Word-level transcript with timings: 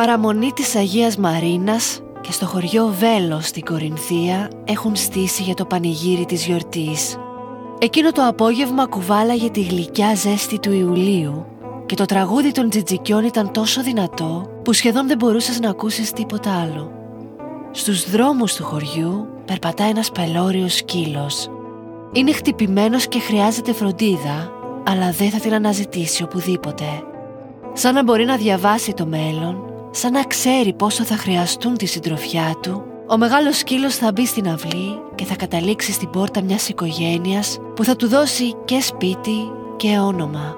παραμονή 0.00 0.52
της 0.52 0.76
Αγίας 0.76 1.16
Μαρίνας 1.16 2.00
και 2.20 2.32
στο 2.32 2.46
χωριό 2.46 2.94
Βέλος 2.98 3.46
στην 3.46 3.64
Κορινθία 3.64 4.50
έχουν 4.64 4.96
στήσει 4.96 5.42
για 5.42 5.54
το 5.54 5.64
πανηγύρι 5.64 6.24
της 6.24 6.46
γιορτής. 6.46 7.16
Εκείνο 7.78 8.12
το 8.12 8.26
απόγευμα 8.26 8.86
κουβάλαγε 8.86 9.50
τη 9.50 9.60
γλυκιά 9.60 10.14
ζέστη 10.14 10.58
του 10.58 10.72
Ιουλίου 10.72 11.46
και 11.86 11.94
το 11.94 12.04
τραγούδι 12.04 12.52
των 12.52 12.68
τζιτζικιών 12.68 13.24
ήταν 13.24 13.52
τόσο 13.52 13.82
δυνατό 13.82 14.46
που 14.64 14.72
σχεδόν 14.72 15.06
δεν 15.06 15.16
μπορούσες 15.16 15.60
να 15.60 15.70
ακούσεις 15.70 16.12
τίποτα 16.12 16.60
άλλο. 16.60 16.90
Στους 17.70 18.10
δρόμους 18.10 18.54
του 18.54 18.64
χωριού 18.64 19.28
περπατά 19.44 19.84
ένας 19.84 20.10
πελώριος 20.10 20.74
σκύλος. 20.74 21.48
Είναι 22.12 22.32
χτυπημένος 22.32 23.08
και 23.08 23.20
χρειάζεται 23.20 23.72
φροντίδα, 23.72 24.52
αλλά 24.86 25.10
δεν 25.10 25.30
θα 25.30 25.38
την 25.38 25.54
αναζητήσει 25.54 26.22
οπουδήποτε. 26.22 26.84
Σαν 27.72 27.94
να 27.94 28.02
μπορεί 28.02 28.24
να 28.24 28.36
διαβάσει 28.36 28.92
το 28.92 29.06
μέλλον, 29.06 29.69
σαν 29.90 30.12
να 30.12 30.22
ξέρει 30.22 30.72
πόσο 30.72 31.04
θα 31.04 31.16
χρειαστούν 31.16 31.76
τη 31.76 31.86
συντροφιά 31.86 32.54
του, 32.62 32.82
ο 33.08 33.16
μεγάλος 33.16 33.56
σκύλος 33.56 33.96
θα 33.96 34.12
μπει 34.12 34.26
στην 34.26 34.48
αυλή 34.48 34.98
και 35.14 35.24
θα 35.24 35.36
καταλήξει 35.36 35.92
στην 35.92 36.10
πόρτα 36.10 36.42
μιας 36.42 36.68
οικογένειας 36.68 37.58
που 37.74 37.84
θα 37.84 37.96
του 37.96 38.08
δώσει 38.08 38.54
και 38.64 38.80
σπίτι 38.80 39.50
και 39.76 39.98
όνομα. 39.98 40.56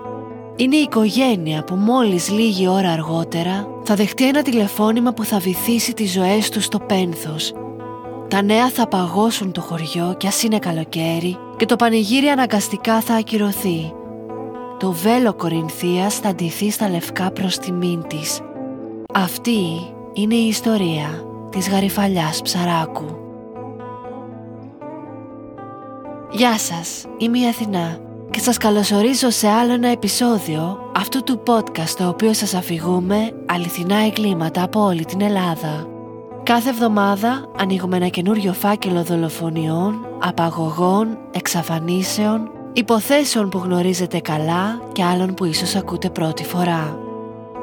Είναι 0.56 0.76
η 0.76 0.80
οικογένεια 0.80 1.64
που 1.64 1.74
μόλις 1.74 2.30
λίγη 2.30 2.68
ώρα 2.68 2.90
αργότερα 2.90 3.68
θα 3.84 3.94
δεχτεί 3.94 4.28
ένα 4.28 4.42
τηλεφώνημα 4.42 5.12
που 5.12 5.24
θα 5.24 5.38
βυθίσει 5.38 5.92
τις 5.92 6.12
ζωές 6.12 6.48
του 6.48 6.60
στο 6.60 6.78
πένθος. 6.78 7.52
Τα 8.28 8.42
νέα 8.42 8.68
θα 8.68 8.88
παγώσουν 8.88 9.52
το 9.52 9.60
χωριό 9.60 10.14
κι 10.18 10.26
ας 10.26 10.42
είναι 10.42 10.58
καλοκαίρι 10.58 11.36
και 11.56 11.66
το 11.66 11.76
πανηγύρι 11.76 12.26
αναγκαστικά 12.26 13.00
θα 13.00 13.14
ακυρωθεί. 13.14 13.92
Το 14.78 14.92
βέλο 14.92 15.34
Κορινθίας 15.34 16.14
θα 16.14 16.34
ντυθεί 16.34 16.70
στα 16.70 16.88
λευκά 16.88 17.30
προς 17.30 17.58
τιμήν 17.58 18.06
της. 18.06 18.40
Αυτή 19.14 19.92
είναι 20.12 20.34
η 20.34 20.46
ιστορία 20.46 21.24
της 21.50 21.68
γαριφαλιάς 21.68 22.42
ψαράκου. 22.42 23.04
Γεια 26.30 26.58
σας, 26.58 27.04
είμαι 27.18 27.38
η 27.38 27.46
Αθηνά 27.48 27.98
και 28.30 28.38
σας 28.38 28.56
καλωσορίζω 28.56 29.30
σε 29.30 29.48
άλλο 29.48 29.72
ένα 29.72 29.88
επεισόδιο 29.88 30.78
αυτού 30.96 31.22
του 31.22 31.42
podcast 31.46 31.90
το 31.96 32.08
οποίο 32.08 32.32
σας 32.32 32.54
αφηγούμε 32.54 33.32
αληθινά 33.46 33.96
εγκλήματα 33.96 34.62
από 34.62 34.80
όλη 34.80 35.04
την 35.04 35.20
Ελλάδα. 35.20 35.86
Κάθε 36.42 36.68
εβδομάδα 36.68 37.50
ανοίγουμε 37.58 37.96
ένα 37.96 38.08
καινούριο 38.08 38.52
φάκελο 38.52 39.02
δολοφονιών, 39.02 40.06
απαγωγών, 40.18 41.18
εξαφανίσεων, 41.30 42.50
υποθέσεων 42.72 43.48
που 43.48 43.58
γνωρίζετε 43.58 44.20
καλά 44.20 44.80
και 44.92 45.04
άλλων 45.04 45.34
που 45.34 45.44
ίσως 45.44 45.74
ακούτε 45.74 46.10
πρώτη 46.10 46.44
φορά. 46.44 47.01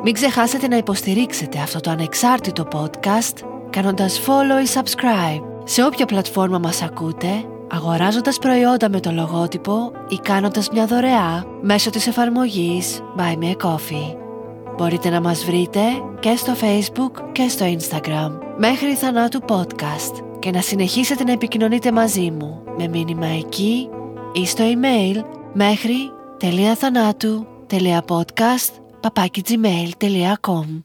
Μην 0.04 0.14
ξεχάσετε 0.14 0.68
να 0.68 0.78
υποστηρίξετε 0.78 1.60
αυτό 1.60 1.80
το 1.80 1.90
ανεξάρτητο 1.90 2.68
podcast 2.72 3.46
κάνοντας 3.70 4.20
follow 4.20 4.66
ή 4.66 4.70
subscribe. 4.74 5.44
Σε 5.64 5.84
όποια 5.84 6.06
πλατφόρμα 6.06 6.60
μας 6.60 6.82
ακούτε 6.82 7.28
αγοράζοντας 7.72 8.38
προϊόντα 8.38 8.90
με 8.90 9.00
το 9.00 9.12
λογότυπο 9.12 9.92
ή 10.10 10.16
κάνοντας 10.16 10.70
μια 10.70 10.86
δωρεά 10.86 11.46
μέσω 11.62 11.90
της 11.90 12.08
εφαρμογής 12.08 13.02
Buy 13.18 13.44
Me 13.44 13.52
a 13.52 13.68
Coffee. 13.68 14.16
Μπορείτε 14.78 15.10
να 15.10 15.22
μας 15.22 15.46
βρείτε 15.46 15.82
και 16.20 16.36
στο 16.36 16.54
Facebook 16.62 17.12
και 17.32 17.48
στο 17.48 17.66
Instagram. 17.66 18.32
Μέχρι 18.58 18.96
θανάτου 18.96 19.40
podcast. 19.48 20.24
Και 20.40 20.52
να 20.52 20.62
συνεχίσετε 20.62 21.24
να 21.24 21.32
επικοινωνείτε 21.32 21.92
μαζί 21.92 22.32
μου 22.32 22.64
με 22.78 22.88
μήνυμα 22.88 23.28
εκεί 23.28 23.90
ή 24.34 24.46
στο 24.46 24.64
email 24.64 25.24
μέχρι 25.54 25.96
.θανάτου.podcast 29.02 30.80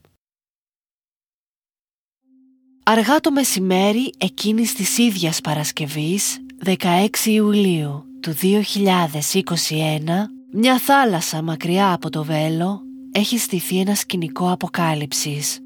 Αργά 2.86 3.20
το 3.20 3.30
μεσημέρι 3.30 4.12
εκείνης 4.18 4.75
της 4.75 4.98
ίδιας 4.98 5.41
Παρασκευής 5.41 6.38
16 6.64 7.06
Ιουλίου 7.24 8.04
του 8.20 8.32
2021 8.32 8.60
μια 10.53 10.78
θάλασσα 10.78 11.42
μακριά 11.42 11.92
από 11.92 12.10
το 12.10 12.24
Βέλο 12.24 12.80
έχει 13.12 13.38
στηθεί 13.38 13.80
ένα 13.80 13.94
σκηνικό 13.94 14.50
αποκάλυψης. 14.53 15.58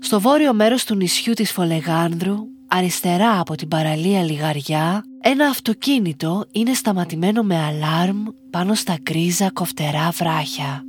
Στο 0.00 0.20
βόρειο 0.20 0.54
μέρος 0.54 0.84
του 0.84 0.94
νησιού 0.94 1.32
της 1.32 1.52
Φολεγάνδρου, 1.52 2.36
αριστερά 2.68 3.40
από 3.40 3.54
την 3.54 3.68
παραλία 3.68 4.22
Λιγαριά, 4.22 5.04
ένα 5.20 5.46
αυτοκίνητο 5.46 6.44
είναι 6.50 6.72
σταματημένο 6.74 7.42
με 7.42 7.64
αλάρμ 7.64 8.24
πάνω 8.50 8.74
στα 8.74 8.96
γκρίζα 9.02 9.50
κοφτερά 9.50 10.10
βράχια. 10.10 10.84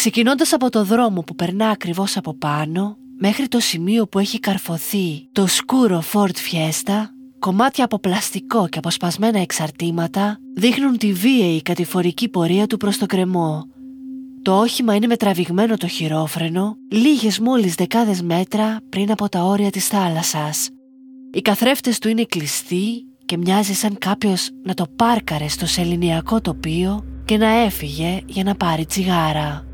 Ξεκινώντας 0.00 0.52
από 0.52 0.70
το 0.70 0.84
δρόμο 0.84 1.20
που 1.20 1.34
περνά 1.34 1.68
ακριβώς 1.68 2.16
από 2.16 2.34
πάνω, 2.34 2.96
μέχρι 3.18 3.48
το 3.48 3.60
σημείο 3.60 4.06
που 4.06 4.18
έχει 4.18 4.38
καρφωθεί 4.38 5.28
το 5.32 5.46
σκούρο 5.46 6.02
Ford 6.12 6.24
Fiesta, 6.24 7.08
κομμάτια 7.38 7.84
από 7.84 7.98
πλαστικό 7.98 8.68
και 8.68 8.78
αποσπασμένα 8.78 9.40
εξαρτήματα 9.40 10.38
δείχνουν 10.54 10.98
τη 10.98 11.12
βίαιη 11.12 11.62
κατηφορική 11.62 12.28
πορεία 12.28 12.66
του 12.66 12.76
προς 12.76 12.98
το 12.98 13.06
κρεμό. 13.06 13.64
Το 14.42 14.58
όχημα 14.58 14.94
είναι 14.94 15.06
με 15.06 15.16
τραβηγμένο 15.16 15.76
το 15.76 15.86
χειρόφρενο, 15.86 16.76
λίγες 16.90 17.38
μόλις 17.38 17.74
δεκάδες 17.74 18.22
μέτρα 18.22 18.78
πριν 18.88 19.10
από 19.10 19.28
τα 19.28 19.42
όρια 19.42 19.70
της 19.70 19.86
θάλασσας. 19.86 20.68
Οι 21.32 21.40
καθρέφτες 21.40 21.98
του 21.98 22.08
είναι 22.08 22.24
κλειστοί 22.24 23.06
και 23.24 23.36
μοιάζει 23.36 23.74
σαν 23.74 23.98
κάποιος 23.98 24.50
να 24.62 24.74
το 24.74 24.86
πάρκαρε 24.96 25.48
στο 25.48 25.66
σεληνιακό 25.66 26.40
τοπίο 26.40 27.04
και 27.24 27.36
να 27.36 27.48
έφυγε 27.48 28.20
για 28.26 28.44
να 28.44 28.54
πάρει 28.54 28.86
τσιγάρα. 28.86 29.64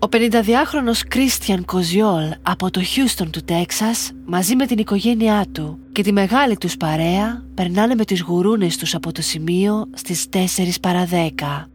Ο 0.00 0.08
52χρονος 0.10 1.00
Κρίστιαν 1.08 1.64
Κοζιόλ 1.64 2.24
από 2.42 2.70
το 2.70 2.82
Χιούστον 2.82 3.30
του 3.30 3.40
Τέξας 3.40 4.12
μαζί 4.24 4.56
με 4.56 4.66
την 4.66 4.78
οικογένειά 4.78 5.46
του 5.52 5.78
και 5.92 6.02
τη 6.02 6.12
μεγάλη 6.12 6.56
τους 6.56 6.76
παρέα 6.76 7.44
περνάνε 7.54 7.94
με 7.94 8.04
τις 8.04 8.20
γουρούνες 8.20 8.76
τους 8.76 8.94
από 8.94 9.12
το 9.12 9.22
σημείο 9.22 9.90
στις 9.94 10.26
4 10.32 10.38
παρα 10.82 11.08
10. 11.10 11.66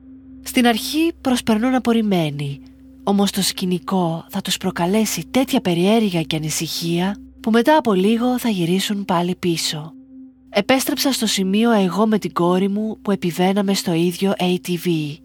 Στην 0.43 0.67
αρχή 0.67 1.11
προσπερνούν 1.21 1.73
απορριμμένοι, 1.73 2.61
όμως 3.03 3.31
το 3.31 3.41
σκηνικό 3.41 4.25
θα 4.29 4.41
τους 4.41 4.57
προκαλέσει 4.57 5.27
τέτοια 5.31 5.61
περιέργεια 5.61 6.21
και 6.21 6.35
ανησυχία 6.35 7.15
που 7.39 7.51
μετά 7.51 7.77
από 7.77 7.93
λίγο 7.93 8.39
θα 8.39 8.49
γυρίσουν 8.49 9.05
πάλι 9.05 9.35
πίσω. 9.35 9.93
Επέστρεψα 10.49 11.11
στο 11.11 11.25
σημείο 11.25 11.71
εγώ 11.71 12.07
με 12.07 12.17
την 12.17 12.33
κόρη 12.33 12.67
μου 12.67 12.97
που 13.01 13.11
επιβαίναμε 13.11 13.73
στο 13.73 13.93
ίδιο 13.93 14.33
ATV 14.39 15.17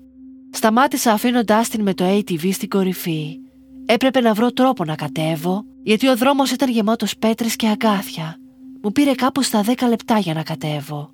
Σταμάτησα 0.51 1.13
αφήνοντάς 1.13 1.69
την 1.69 1.83
με 1.83 1.95
το 1.95 2.05
ATV 2.09 2.53
στην 2.53 2.69
κορυφή. 2.69 3.39
Έπρεπε 3.87 4.21
να 4.21 4.35
βρω 4.35 4.53
τρόπο 4.53 4.85
να 4.85 4.95
κατέβω, 4.95 5.65
γιατί 5.83 6.09
ο 6.09 6.17
δρόμος 6.17 6.51
ήταν 6.51 6.71
γεμάτος 6.71 7.17
πέτρες 7.17 7.57
και 7.57 7.69
αγκάθια. 7.69 8.37
Μου 8.83 8.93
πήρε 8.93 9.15
κάπου 9.15 9.43
στα 9.43 9.65
10 9.67 9.89
λεπτά 9.89 10.19
για 10.19 10.35
να 10.35 10.43
κατέβω. 10.43 11.11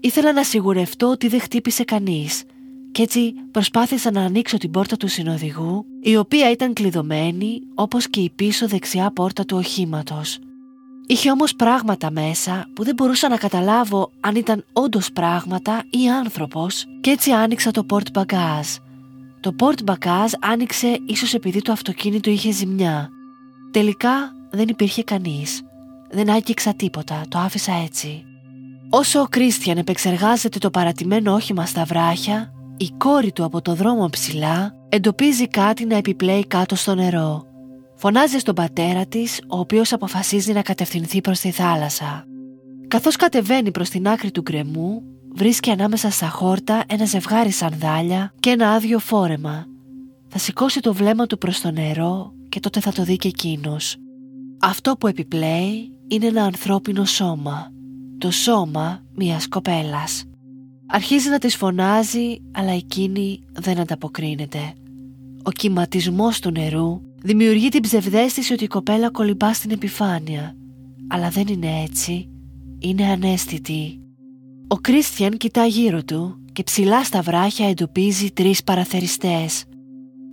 Ήθελα 0.00 0.32
να 0.32 0.42
σιγουρευτώ 0.42 1.10
ότι 1.10 1.28
δεν 1.28 1.40
χτύπησε 1.40 1.84
κανείς, 1.84 2.44
και 2.92 3.02
έτσι 3.02 3.34
προσπάθησα 3.50 4.10
να 4.10 4.20
ανοίξω 4.20 4.56
την 4.56 4.70
πόρτα 4.70 4.96
του 4.96 5.08
συνοδηγού, 5.08 5.86
η 6.00 6.16
οποία 6.16 6.50
ήταν 6.50 6.72
κλειδωμένη 6.72 7.60
όπως 7.74 8.08
και 8.08 8.20
η 8.20 8.30
πίσω 8.30 8.68
δεξιά 8.68 9.10
πόρτα 9.10 9.44
του 9.44 9.56
οχήματος. 9.56 10.38
Είχε 11.10 11.30
όμως 11.30 11.54
πράγματα 11.54 12.10
μέσα 12.10 12.66
που 12.74 12.84
δεν 12.84 12.94
μπορούσα 12.94 13.28
να 13.28 13.36
καταλάβω 13.36 14.10
αν 14.20 14.34
ήταν 14.34 14.64
όντως 14.72 15.12
πράγματα 15.12 15.82
ή 15.90 16.10
άνθρωπος 16.10 16.84
και 17.00 17.10
έτσι 17.10 17.30
άνοιξα 17.30 17.70
το 17.70 17.86
port 17.90 18.20
bagage. 18.20 18.76
Το 19.40 19.54
port 19.60 19.90
bagage 19.90 20.32
άνοιξε 20.40 20.98
ίσως 21.06 21.34
επειδή 21.34 21.62
το 21.62 21.72
αυτοκίνητο 21.72 22.30
είχε 22.30 22.50
ζημιά. 22.50 23.08
Τελικά 23.70 24.32
δεν 24.50 24.68
υπήρχε 24.68 25.02
κανείς. 25.02 25.62
Δεν 26.10 26.30
άγγιξα 26.30 26.74
τίποτα, 26.74 27.22
το 27.28 27.38
άφησα 27.38 27.72
έτσι. 27.72 28.24
Όσο 28.90 29.20
ο 29.20 29.26
Κρίστιαν 29.30 29.78
επεξεργάζεται 29.78 30.58
το 30.58 30.70
παρατημένο 30.70 31.34
όχημα 31.34 31.66
στα 31.66 31.84
βράχια, 31.84 32.52
η 32.76 32.90
κόρη 32.98 33.32
του 33.32 33.44
από 33.44 33.62
το 33.62 33.74
δρόμο 33.74 34.08
ψηλά 34.08 34.74
εντοπίζει 34.88 35.48
κάτι 35.48 35.84
να 35.84 35.96
επιπλέει 35.96 36.46
κάτω 36.46 36.74
στο 36.76 36.94
νερό. 36.94 37.47
Φωνάζει 38.00 38.38
στον 38.38 38.54
πατέρα 38.54 39.06
της, 39.06 39.40
ο 39.48 39.58
οποίος 39.58 39.92
αποφασίζει 39.92 40.52
να 40.52 40.62
κατευθυνθεί 40.62 41.20
προς 41.20 41.40
τη 41.40 41.50
θάλασσα. 41.50 42.24
Καθώς 42.88 43.16
κατεβαίνει 43.16 43.70
προς 43.70 43.88
την 43.88 44.08
άκρη 44.08 44.30
του 44.30 44.40
γκρεμού, 44.40 45.02
βρίσκει 45.34 45.70
ανάμεσα 45.70 46.10
στα 46.10 46.28
χόρτα 46.28 46.84
ένα 46.88 47.04
ζευγάρι 47.04 47.50
σανδάλια 47.50 48.32
και 48.40 48.50
ένα 48.50 48.70
άδειο 48.70 48.98
φόρεμα. 48.98 49.66
Θα 50.28 50.38
σηκώσει 50.38 50.80
το 50.80 50.94
βλέμμα 50.94 51.26
του 51.26 51.38
προς 51.38 51.60
το 51.60 51.70
νερό 51.70 52.32
και 52.48 52.60
τότε 52.60 52.80
θα 52.80 52.92
το 52.92 53.02
δει 53.02 53.16
και 53.16 53.28
εκείνος. 53.28 53.96
Αυτό 54.60 54.96
που 54.96 55.06
επιπλέει 55.06 55.92
είναι 56.08 56.26
ένα 56.26 56.42
ανθρώπινο 56.42 57.04
σώμα. 57.04 57.70
Το 58.18 58.30
σώμα 58.30 59.02
μιας 59.14 59.48
κοπέλας. 59.48 60.24
Αρχίζει 60.86 61.28
να 61.28 61.38
της 61.38 61.56
φωνάζει, 61.56 62.40
αλλά 62.52 62.72
εκείνη 62.72 63.40
δεν 63.52 63.78
ανταποκρίνεται. 63.78 64.72
Ο 65.42 65.50
κυματισμός 65.50 66.40
του 66.40 66.50
νερού 66.50 67.00
δημιουργεί 67.22 67.68
την 67.68 67.82
ψευδέστηση 67.82 68.52
ότι 68.52 68.64
η 68.64 68.66
κοπέλα 68.66 69.10
κολυμπά 69.10 69.52
στην 69.52 69.70
επιφάνεια. 69.70 70.56
Αλλά 71.08 71.28
δεν 71.28 71.46
είναι 71.46 71.82
έτσι. 71.82 72.28
Είναι 72.78 73.04
ανέστητη. 73.04 74.00
Ο 74.68 74.76
Κρίστιαν 74.76 75.36
κοιτά 75.36 75.64
γύρω 75.64 76.02
του 76.04 76.44
και 76.52 76.62
ψηλά 76.62 77.04
στα 77.04 77.22
βράχια 77.22 77.68
εντοπίζει 77.68 78.30
τρεις 78.30 78.64
παραθεριστές. 78.64 79.64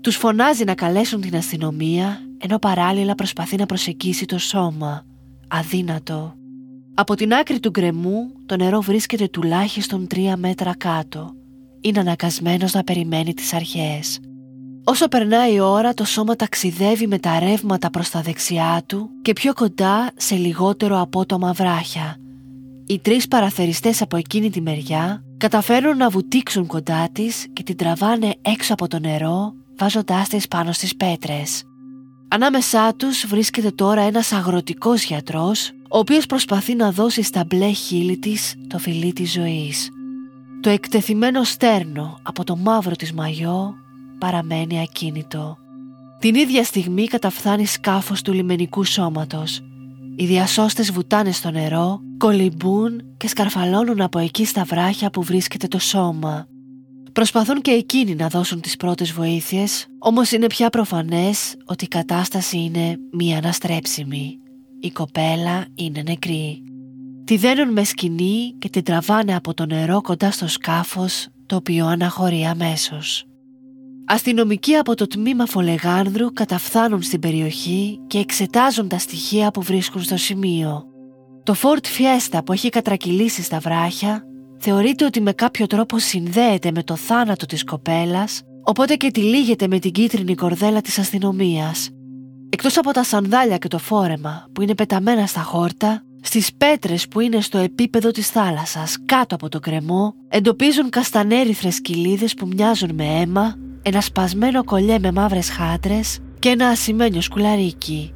Τους 0.01 0.15
φωνάζει 0.15 0.63
να 0.63 0.73
καλέσουν 0.73 1.21
την 1.21 1.35
αστυνομία 1.35 2.19
ενώ 2.37 2.59
παράλληλα 2.59 3.15
προσπαθεί 3.15 3.55
να 3.55 3.65
προσεγγίσει 3.65 4.25
το 4.25 4.37
σώμα. 4.37 5.03
Αδύνατο. 5.47 6.33
Από 6.93 7.15
την 7.15 7.33
άκρη 7.33 7.59
του 7.59 7.69
γκρεμού 7.69 8.31
το 8.45 8.55
νερό 8.55 8.81
βρίσκεται 8.81 9.27
τουλάχιστον 9.27 10.07
τρία 10.07 10.37
μέτρα 10.37 10.75
κάτω. 10.75 11.31
Είναι 11.81 11.99
αναγκασμένος 11.99 12.73
να 12.73 12.83
περιμένει 12.83 13.33
τις 13.33 13.53
αρχές. 13.53 14.19
Όσο 14.87 15.07
περνάει 15.07 15.53
η 15.53 15.59
ώρα 15.59 15.93
το 15.93 16.05
σώμα 16.05 16.35
ταξιδεύει 16.35 17.07
με 17.07 17.19
τα 17.19 17.39
ρεύματα 17.39 17.89
προς 17.89 18.09
τα 18.09 18.21
δεξιά 18.21 18.83
του 18.85 19.09
και 19.21 19.33
πιο 19.33 19.53
κοντά 19.53 20.11
σε 20.15 20.35
λιγότερο 20.35 21.01
απότομα 21.01 21.53
βράχια. 21.53 22.17
Οι 22.85 22.99
τρεις 22.99 23.27
παραθεριστές 23.27 24.01
από 24.01 24.17
εκείνη 24.17 24.49
τη 24.49 24.61
μεριά 24.61 25.23
καταφέρουν 25.37 25.97
να 25.97 26.09
βουτήξουν 26.09 26.65
κοντά 26.65 27.09
της 27.11 27.47
και 27.53 27.63
την 27.63 27.77
τραβάνε 27.77 28.33
έξω 28.41 28.73
από 28.73 28.87
το 28.87 28.99
νερό 28.99 29.53
βάζοντάς 29.77 30.29
της 30.29 30.47
πάνω 30.47 30.71
στις 30.71 30.95
πέτρες. 30.95 31.63
Ανάμεσά 32.27 32.95
τους 32.95 33.25
βρίσκεται 33.27 33.71
τώρα 33.71 34.01
ένας 34.01 34.31
αγροτικός 34.31 35.03
γιατρός 35.03 35.71
ο 35.89 35.97
οποίος 35.97 36.25
προσπαθεί 36.25 36.75
να 36.75 36.91
δώσει 36.91 37.21
στα 37.21 37.43
μπλε 37.47 37.69
χείλη 37.69 38.17
της 38.17 38.55
το 38.67 38.77
φιλί 38.77 39.13
της 39.13 39.31
ζωής. 39.31 39.89
Το 40.61 40.69
εκτεθειμένο 40.69 41.43
στέρνο 41.43 42.19
από 42.23 42.43
το 42.43 42.55
μαύρο 42.55 42.95
της 42.95 43.13
μαγιό 43.13 43.75
παραμένει 44.25 44.81
ακίνητο. 44.81 45.57
Την 46.19 46.35
ίδια 46.35 46.63
στιγμή 46.63 47.05
καταφθάνει 47.05 47.65
σκάφος 47.65 48.21
του 48.21 48.33
λιμενικού 48.33 48.83
σώματος. 48.83 49.61
Οι 50.15 50.25
διασώστες 50.25 50.91
βουτάνε 50.91 51.31
στο 51.31 51.51
νερό, 51.51 51.99
κολυμπούν 52.17 53.01
και 53.17 53.27
σκαρφαλώνουν 53.27 54.01
από 54.01 54.19
εκεί 54.19 54.45
στα 54.45 54.63
βράχια 54.63 55.09
που 55.09 55.23
βρίσκεται 55.23 55.67
το 55.67 55.79
σώμα. 55.79 56.47
Προσπαθούν 57.13 57.61
και 57.61 57.71
εκείνοι 57.71 58.15
να 58.15 58.27
δώσουν 58.27 58.61
τις 58.61 58.75
πρώτες 58.75 59.11
βοήθειες, 59.11 59.87
όμως 59.99 60.31
είναι 60.31 60.47
πια 60.47 60.69
προφανές 60.69 61.55
ότι 61.65 61.85
η 61.85 61.87
κατάσταση 61.87 62.57
είναι 62.57 62.97
μη 63.11 63.35
αναστρέψιμη. 63.35 64.37
Η 64.79 64.91
κοπέλα 64.91 65.65
είναι 65.75 66.03
νεκρή. 66.07 66.63
Τη 67.23 67.37
δένουν 67.37 67.71
με 67.71 67.83
σκηνή 67.83 68.55
και 68.59 68.69
την 68.69 68.83
τραβάνε 68.83 69.35
από 69.35 69.53
το 69.53 69.65
νερό 69.65 70.01
κοντά 70.01 70.31
στο 70.31 70.47
σκάφος, 70.47 71.27
το 71.45 71.55
οποίο 71.55 71.85
αναχωρεί 71.85 72.45
αμέσως. 72.45 73.25
Αστυνομικοί 74.07 74.75
από 74.75 74.95
το 74.95 75.07
τμήμα 75.07 75.45
Φολεγάνδρου 75.45 76.33
καταφθάνουν 76.33 77.01
στην 77.01 77.19
περιοχή 77.19 77.99
και 78.07 78.17
εξετάζουν 78.17 78.87
τα 78.87 78.97
στοιχεία 78.97 79.51
που 79.51 79.61
βρίσκουν 79.61 80.01
στο 80.01 80.17
σημείο. 80.17 80.83
Το 81.43 81.55
Ford 81.61 81.85
Fiesta 81.85 82.39
που 82.45 82.51
έχει 82.51 82.69
κατρακυλήσει 82.69 83.41
στα 83.41 83.59
βράχια 83.59 84.23
θεωρείται 84.57 85.05
ότι 85.05 85.21
με 85.21 85.31
κάποιο 85.31 85.67
τρόπο 85.67 85.99
συνδέεται 85.99 86.71
με 86.71 86.83
το 86.83 86.95
θάνατο 86.95 87.45
της 87.45 87.63
κοπέλας 87.63 88.41
οπότε 88.63 88.95
και 88.95 89.11
τυλίγεται 89.11 89.67
με 89.67 89.79
την 89.79 89.91
κίτρινη 89.91 90.35
κορδέλα 90.35 90.81
της 90.81 90.99
αστυνομίας. 90.99 91.89
Εκτός 92.49 92.77
από 92.77 92.91
τα 92.91 93.03
σανδάλια 93.03 93.57
και 93.57 93.67
το 93.67 93.77
φόρεμα 93.77 94.47
που 94.53 94.61
είναι 94.61 94.75
πεταμένα 94.75 95.25
στα 95.25 95.41
χόρτα, 95.41 96.03
στις 96.25 96.53
πέτρες 96.53 97.07
που 97.07 97.19
είναι 97.19 97.41
στο 97.41 97.57
επίπεδο 97.57 98.11
της 98.11 98.29
θάλασσας 98.29 98.97
κάτω 99.05 99.35
από 99.35 99.49
το 99.49 99.59
κρεμό 99.59 100.13
εντοπίζουν 100.27 100.89
καστανέριθρες 100.89 101.81
κοιλίδες 101.81 102.33
που 102.33 102.47
μοιάζουν 102.47 102.95
με 102.95 103.03
αίμα 103.03 103.55
ένα 103.81 104.01
σπασμένο 104.01 104.63
κολλιέ 104.63 104.99
με 104.99 105.11
μαύρες 105.11 105.49
χάτρες 105.49 106.19
και 106.39 106.49
ένα 106.49 106.67
ασημένιο 106.67 107.21
σκουλαρίκι. 107.21 108.13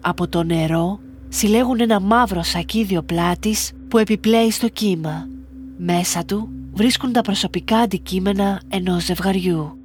Από 0.00 0.28
το 0.28 0.42
νερό 0.42 1.00
συλλέγουν 1.28 1.80
ένα 1.80 2.00
μαύρο 2.00 2.42
σακίδιο 2.42 3.02
πλάτης 3.02 3.72
που 3.88 3.98
επιπλέει 3.98 4.50
στο 4.50 4.68
κύμα. 4.68 5.28
Μέσα 5.76 6.24
του 6.24 6.48
βρίσκουν 6.72 7.12
τα 7.12 7.20
προσωπικά 7.20 7.76
αντικείμενα 7.76 8.60
ενός 8.68 9.04
ζευγαριού. 9.04 9.78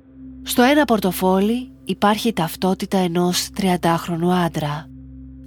Στο 0.43 0.61
ένα 0.61 0.85
πορτοφόλι 0.85 1.69
υπάρχει 1.85 2.27
η 2.27 2.33
ταυτότητα 2.33 2.97
ενός 2.97 3.49
30χρονου 3.61 4.29
άντρα. 4.45 4.89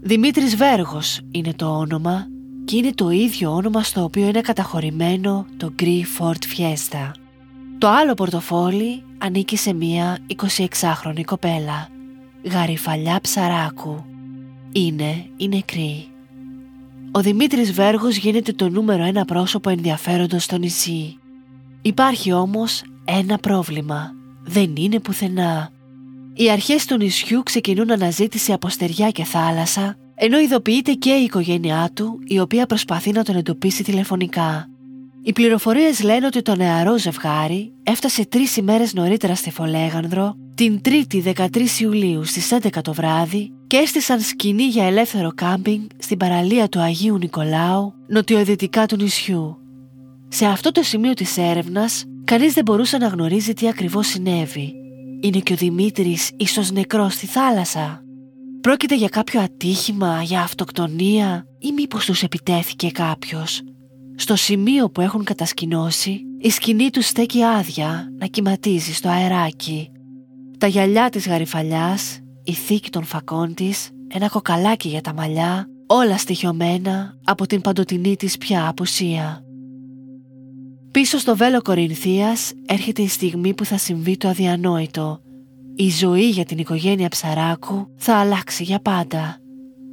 Δημήτρης 0.00 0.56
Βέργος 0.56 1.20
είναι 1.30 1.52
το 1.56 1.66
όνομα 1.66 2.26
και 2.64 2.76
είναι 2.76 2.92
το 2.92 3.10
ίδιο 3.10 3.54
όνομα 3.54 3.82
στο 3.82 4.02
οποίο 4.02 4.26
είναι 4.28 4.40
καταχωρημένο 4.40 5.46
το 5.56 5.72
Γκρι 5.74 6.06
Ford 6.18 6.30
Fiesta. 6.56 7.10
Το 7.78 7.88
άλλο 7.88 8.14
πορτοφόλι 8.14 9.02
ανήκει 9.18 9.56
σε 9.56 9.72
μία 9.72 10.18
26χρονη 10.36 11.22
κοπέλα, 11.24 11.88
γαριφαλιά 12.50 13.20
ψαράκου. 13.20 14.04
Είναι 14.72 15.26
η 15.36 15.48
νεκρή. 15.48 16.08
Ο 17.12 17.20
Δημήτρης 17.20 17.72
Βέργος 17.72 18.16
γίνεται 18.16 18.52
το 18.52 18.68
νούμερο 18.68 19.04
ένα 19.04 19.24
πρόσωπο 19.24 19.70
ενδιαφέροντος 19.70 20.44
στο 20.44 20.58
νησί. 20.58 21.18
Υπάρχει 21.82 22.32
όμως 22.32 22.82
ένα 23.04 23.38
πρόβλημα. 23.38 24.12
Δεν 24.42 24.76
είναι 24.76 25.00
πουθενά. 25.00 25.70
Οι 26.40 26.50
αρχές 26.50 26.84
του 26.84 26.96
νησιού 26.96 27.42
ξεκινούν 27.42 27.90
αναζήτηση 27.90 28.52
από 28.52 28.68
στεριά 28.68 29.10
και 29.10 29.24
θάλασσα, 29.24 29.96
ενώ 30.14 30.38
ειδοποιείται 30.38 30.92
και 30.92 31.10
η 31.10 31.22
οικογένειά 31.22 31.90
του, 31.94 32.18
η 32.26 32.40
οποία 32.40 32.66
προσπαθεί 32.66 33.12
να 33.12 33.24
τον 33.24 33.36
εντοπίσει 33.36 33.82
τηλεφωνικά. 33.84 34.68
Οι 35.22 35.32
πληροφορίες 35.32 36.02
λένε 36.02 36.26
ότι 36.26 36.42
το 36.42 36.56
νεαρό 36.56 36.98
ζευγάρι 36.98 37.72
έφτασε 37.82 38.26
τρεις 38.26 38.56
ημέρες 38.56 38.94
νωρίτερα 38.94 39.34
στη 39.34 39.50
Φολέγανδρο 39.50 40.34
την 40.54 40.80
3η 40.84 41.34
13 41.34 41.46
Ιουλίου 41.80 42.24
στις 42.24 42.52
11 42.62 42.68
το 42.82 42.92
βράδυ 42.92 43.52
και 43.66 43.76
έστησαν 43.76 44.20
σκηνή 44.20 44.64
για 44.64 44.84
ελεύθερο 44.84 45.32
κάμπινγκ 45.34 45.86
στην 45.98 46.16
παραλία 46.16 46.68
του 46.68 46.80
Αγίου 46.80 47.18
Νικολάου, 47.18 47.94
νοτιοειδητικά 48.06 48.86
του 48.86 48.96
νησιού. 48.96 49.56
Σε 50.28 50.46
αυτό 50.46 50.72
το 50.72 50.82
σημείο 50.82 51.14
της 51.14 51.36
έρευνας, 51.36 52.04
κανείς 52.24 52.52
δεν 52.52 52.64
μπορούσε 52.64 52.96
να 52.98 53.06
γνωρίζει 53.06 53.52
τι 53.52 53.68
ακριβώς 53.68 54.06
συνέβη. 54.06 54.72
Είναι 55.20 55.38
και 55.38 55.52
ο 55.52 55.56
Δημήτρης 55.56 56.30
ίσως 56.36 56.70
νεκρός 56.70 57.14
στη 57.14 57.26
θάλασσα. 57.26 58.02
Πρόκειται 58.60 58.96
για 58.96 59.08
κάποιο 59.08 59.40
ατύχημα, 59.40 60.22
για 60.22 60.40
αυτοκτονία 60.40 61.46
ή 61.58 61.72
μήπως 61.72 62.04
τους 62.04 62.22
επιτέθηκε 62.22 62.90
κάποιος. 62.90 63.62
Στο 64.16 64.36
σημείο 64.36 64.90
που 64.90 65.00
έχουν 65.00 65.24
κατασκηνώσει, 65.24 66.20
η 66.38 66.50
σκηνή 66.50 66.90
τους 66.90 67.06
στέκει 67.06 67.42
άδεια 67.42 68.12
να 68.18 68.26
κυματίζει 68.26 68.92
στο 68.94 69.08
αεράκι. 69.08 69.90
Τα 70.58 70.66
γυαλιά 70.66 71.08
της 71.08 71.28
γαριφαλιάς, 71.28 72.18
η 72.44 72.52
θήκη 72.52 72.90
των 72.90 73.04
φακών 73.04 73.54
της, 73.54 73.90
ένα 74.08 74.28
κοκαλάκι 74.28 74.88
για 74.88 75.00
τα 75.00 75.14
μαλλιά, 75.14 75.66
όλα 75.86 76.18
στοιχειωμένα 76.18 77.18
από 77.24 77.46
την 77.46 77.60
παντοτινή 77.60 78.16
της 78.16 78.38
πια 78.38 78.68
απουσία. 78.68 79.42
Πίσω 80.98 81.18
στο 81.18 81.36
βέλο 81.36 81.62
Κορινθίας 81.62 82.52
έρχεται 82.66 83.02
η 83.02 83.08
στιγμή 83.08 83.54
που 83.54 83.64
θα 83.64 83.76
συμβεί 83.76 84.16
το 84.16 84.28
αδιανόητο. 84.28 85.20
Η 85.74 85.90
ζωή 85.90 86.28
για 86.28 86.44
την 86.44 86.58
οικογένεια 86.58 87.08
Ψαράκου 87.08 87.94
θα 87.96 88.14
αλλάξει 88.14 88.62
για 88.62 88.80
πάντα. 88.80 89.36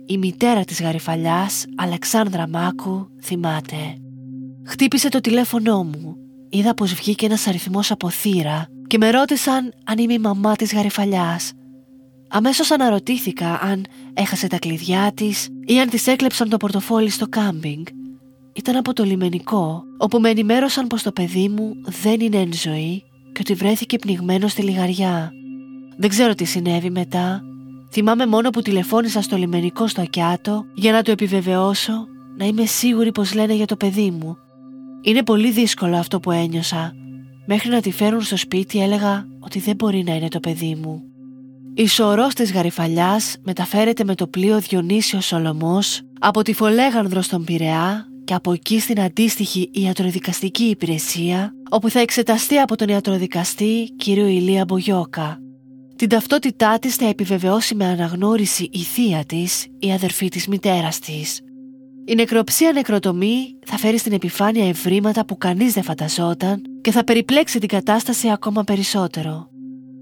Η 0.06 0.18
μητέρα 0.18 0.64
της 0.64 0.82
γαριφαλιάς, 0.82 1.66
Αλεξάνδρα 1.76 2.48
Μάκου, 2.48 3.08
θυμάται. 3.22 3.98
Χτύπησε 4.66 5.10
το 5.10 5.20
τηλέφωνό 5.20 5.84
μου. 5.84 6.16
Είδα 6.50 6.74
πως 6.74 6.94
βγήκε 6.94 7.26
ένας 7.26 7.48
αριθμός 7.48 7.92
από 7.92 8.10
θύρα 8.10 8.68
και 8.88 8.98
με 8.98 9.10
ρώτησαν 9.10 9.74
αν 9.84 9.98
είμαι 9.98 10.14
η 10.14 10.20
μαμά 10.20 10.56
της 10.56 10.74
γαριφαλιάς. 10.74 11.52
Αμέσως 12.30 12.72
αναρωτήθηκα 12.72 13.60
αν 13.62 13.86
έχασε 14.14 14.48
τα 14.48 14.60
κλειδιά 14.60 15.12
της 15.16 15.48
ή 15.66 15.80
αν 15.80 15.90
της 15.90 16.08
έκλεψαν 16.08 16.50
το 16.50 16.58
πορτοφόλι 16.58 17.10
στο 17.10 17.28
κάμπινγκ. 17.28 17.86
Ήταν 18.58 18.76
από 18.76 18.94
το 18.94 19.04
λιμενικό, 19.04 19.84
όπου 19.98 20.20
με 20.20 20.30
ενημέρωσαν 20.30 20.88
πως 20.88 21.04
το 21.04 21.12
παιδί 21.12 21.50
μου 21.50 21.76
δεν 22.04 22.20
είναι 22.20 22.38
εν 22.38 22.54
ζωή 22.54 23.04
και 23.32 23.40
ότι 23.40 23.54
βρέθηκε 23.54 23.98
πνιγμένο 23.98 24.48
στη 24.48 24.62
λιγαριά. 24.62 25.32
Δεν 25.98 26.10
ξέρω 26.10 26.34
τι 26.34 26.46
συνέβη 26.46 26.90
μετά. 26.90 27.44
Θυμάμαι 27.92 28.26
μόνο 28.26 28.50
που 28.50 28.62
τηλεφώνησα 28.62 29.22
στο 29.22 29.38
λιμενικό 29.38 29.88
στο 29.88 30.02
Ακιάτο 30.02 30.66
για 30.74 30.92
να 30.92 31.02
το 31.02 31.12
επιβεβαιώσω 31.12 32.08
να 32.38 32.46
είμαι 32.46 32.66
σίγουρη 32.66 33.12
πως 33.12 33.34
λένε 33.34 33.54
για 33.54 33.66
το 33.66 33.76
παιδί 33.76 34.12
μου 34.12 34.38
είναι 35.02 35.24
πολύ 35.24 35.52
δύσκολο 35.52 35.96
αυτό 35.98 36.20
που 36.20 36.32
ένιωσα. 36.32 36.94
Μέχρι 37.46 37.70
να 37.70 37.82
τη 37.82 37.92
φέρουν 37.92 38.22
στο 38.22 38.38
σπίτι 38.38 38.82
έλεγα 38.82 39.26
ότι 39.40 39.60
δεν 39.60 39.76
μπορεί 39.76 40.04
να 40.04 40.16
είναι 40.16 40.28
το 40.28 40.40
παιδί 40.40 40.78
μου. 40.82 41.02
Η 41.74 41.88
σωρός 41.88 42.34
της 42.34 42.54
Γαριφαλιάς 42.54 43.38
μεταφέρεται 43.44 44.04
με 44.04 44.16
το 44.16 44.28
πλοίο 44.28 44.60
Διονύσιος 44.60 45.26
Σολομός 45.26 46.02
από 46.20 46.42
τη 46.42 46.54
Φολέγανδρο 46.54 47.22
στον 47.22 47.44
Πειραιά 47.44 48.08
και 48.26 48.34
από 48.34 48.52
εκεί 48.52 48.80
στην 48.80 49.02
αντίστοιχη 49.02 49.70
ιατροδικαστική 49.74 50.64
υπηρεσία 50.64 51.54
όπου 51.70 51.90
θα 51.90 52.00
εξεταστεί 52.00 52.58
από 52.58 52.76
τον 52.76 52.88
ιατροδικαστή 52.88 53.94
κύριο 53.98 54.28
Ηλία 54.28 54.66
Μπογιώκα. 54.66 55.40
Την 55.96 56.10
ταυτότητά 56.10 56.80
της 56.80 56.96
θα 56.96 57.08
επιβεβαιώσει 57.08 57.76
με 57.76 57.86
αναγνώριση 57.86 58.70
η 58.72 58.80
θεία 58.80 59.26
της, 59.26 59.68
η 59.80 59.92
αδερφή 59.92 60.28
της 60.30 60.48
μητέρας 60.48 61.00
της. 61.00 61.42
Η 62.06 62.16
νεκροψία 62.16 62.72
νεκροτομή 62.72 63.60
θα 63.66 63.78
φέρει 63.78 63.98
στην 63.98 64.14
επιφάνεια 64.14 64.68
ευρήματα 64.68 65.26
που 65.26 65.38
κανείς 65.38 65.74
δεν 65.74 65.84
φανταζόταν 65.84 66.62
και 66.82 66.92
θα 66.92 67.04
περιπλέξει 67.04 67.60
την 67.60 67.68
κατάσταση 67.68 68.30
ακόμα 68.30 68.64
περισσότερο. 68.64 69.50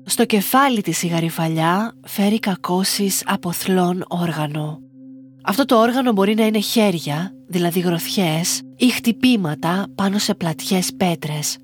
Στο 0.06 0.26
κεφάλι 0.26 0.82
της 0.82 1.04
η 1.04 1.08
γαριφαλιά 1.08 1.94
φέρει 2.08 2.40
κακώσεις 2.40 3.24
από 3.26 3.52
θλόν 3.52 4.06
όργανο. 4.08 4.80
Αυτό 5.46 5.66
το 5.66 5.80
όργανο 5.80 6.12
μπορεί 6.12 6.36
να 6.36 6.46
είναι 6.46 6.60
χέρια, 6.60 7.34
δηλαδή 7.48 7.80
γροθιές, 7.80 8.62
ή 8.78 8.90
χτυπήματα 8.90 9.86
πάνω 9.96 10.18
σε 10.18 10.34
πλατιές 10.34 10.94
πέτρες. 10.98 11.58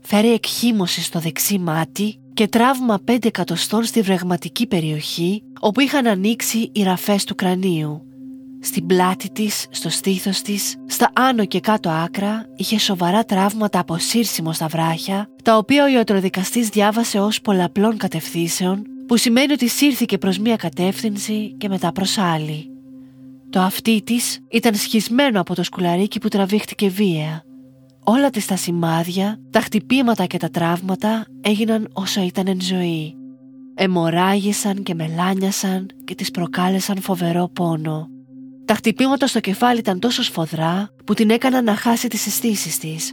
Φέρει 0.00 0.32
εκχύμωση 0.32 1.02
στο 1.02 1.18
δεξί 1.18 1.58
μάτι 1.58 2.20
και 2.34 2.48
τραύμα 2.48 3.00
5 3.06 3.24
εκατοστών 3.24 3.84
στη 3.84 4.00
βρεγματική 4.00 4.66
περιοχή 4.66 5.42
όπου 5.60 5.80
είχαν 5.80 6.06
ανοίξει 6.06 6.70
οι 6.72 6.82
ραφές 6.82 7.24
του 7.24 7.34
κρανίου. 7.34 8.02
Στην 8.60 8.86
πλάτη 8.86 9.30
της, 9.30 9.66
στο 9.70 9.88
στήθος 9.88 10.42
της, 10.42 10.76
στα 10.86 11.10
άνω 11.14 11.44
και 11.44 11.60
κάτω 11.60 11.90
άκρα 11.90 12.46
είχε 12.56 12.78
σοβαρά 12.78 13.24
τραύματα 13.24 13.78
από 13.78 13.98
σύρσιμο 13.98 14.52
στα 14.52 14.66
βράχια, 14.66 15.28
τα 15.44 15.56
οποία 15.56 15.84
ο 15.84 15.88
ιατροδικαστής 15.88 16.68
διάβασε 16.68 17.20
ως 17.20 17.40
πολλαπλών 17.40 17.96
κατευθύνσεων, 17.96 18.82
που 19.06 19.16
σημαίνει 19.16 19.52
ότι 19.52 19.68
σύρθηκε 19.68 20.18
προς 20.18 20.38
μία 20.38 20.56
κατεύθυνση 20.56 21.54
και 21.58 21.68
μετά 21.68 21.92
προς 21.92 22.18
άλλη. 22.18 22.69
Το 23.50 23.60
αυτί 23.60 24.02
της 24.02 24.38
ήταν 24.50 24.74
σχισμένο 24.74 25.40
από 25.40 25.54
το 25.54 25.62
σκουλαρίκι 25.62 26.18
που 26.18 26.28
τραβήχτηκε 26.28 26.88
βία. 26.88 27.44
Όλα 28.04 28.30
τις 28.30 28.46
τα 28.46 28.56
σημάδια, 28.56 29.40
τα 29.50 29.60
χτυπήματα 29.60 30.26
και 30.26 30.38
τα 30.38 30.50
τραύματα 30.50 31.26
έγιναν 31.40 31.88
όσο 31.92 32.22
ήταν 32.22 32.46
εν 32.46 32.60
ζωή. 32.60 33.14
Εμοράγησαν 33.74 34.82
και 34.82 34.94
μελάνιασαν 34.94 35.86
και 36.04 36.14
τις 36.14 36.30
προκάλεσαν 36.30 37.00
φοβερό 37.00 37.48
πόνο. 37.48 38.08
Τα 38.64 38.74
χτυπήματα 38.74 39.26
στο 39.26 39.40
κεφάλι 39.40 39.78
ήταν 39.78 39.98
τόσο 39.98 40.22
σφοδρά 40.22 40.88
που 41.04 41.14
την 41.14 41.30
έκαναν 41.30 41.64
να 41.64 41.74
χάσει 41.74 42.08
τις 42.08 42.26
αισθήσεις 42.26 42.78
της. 42.78 43.12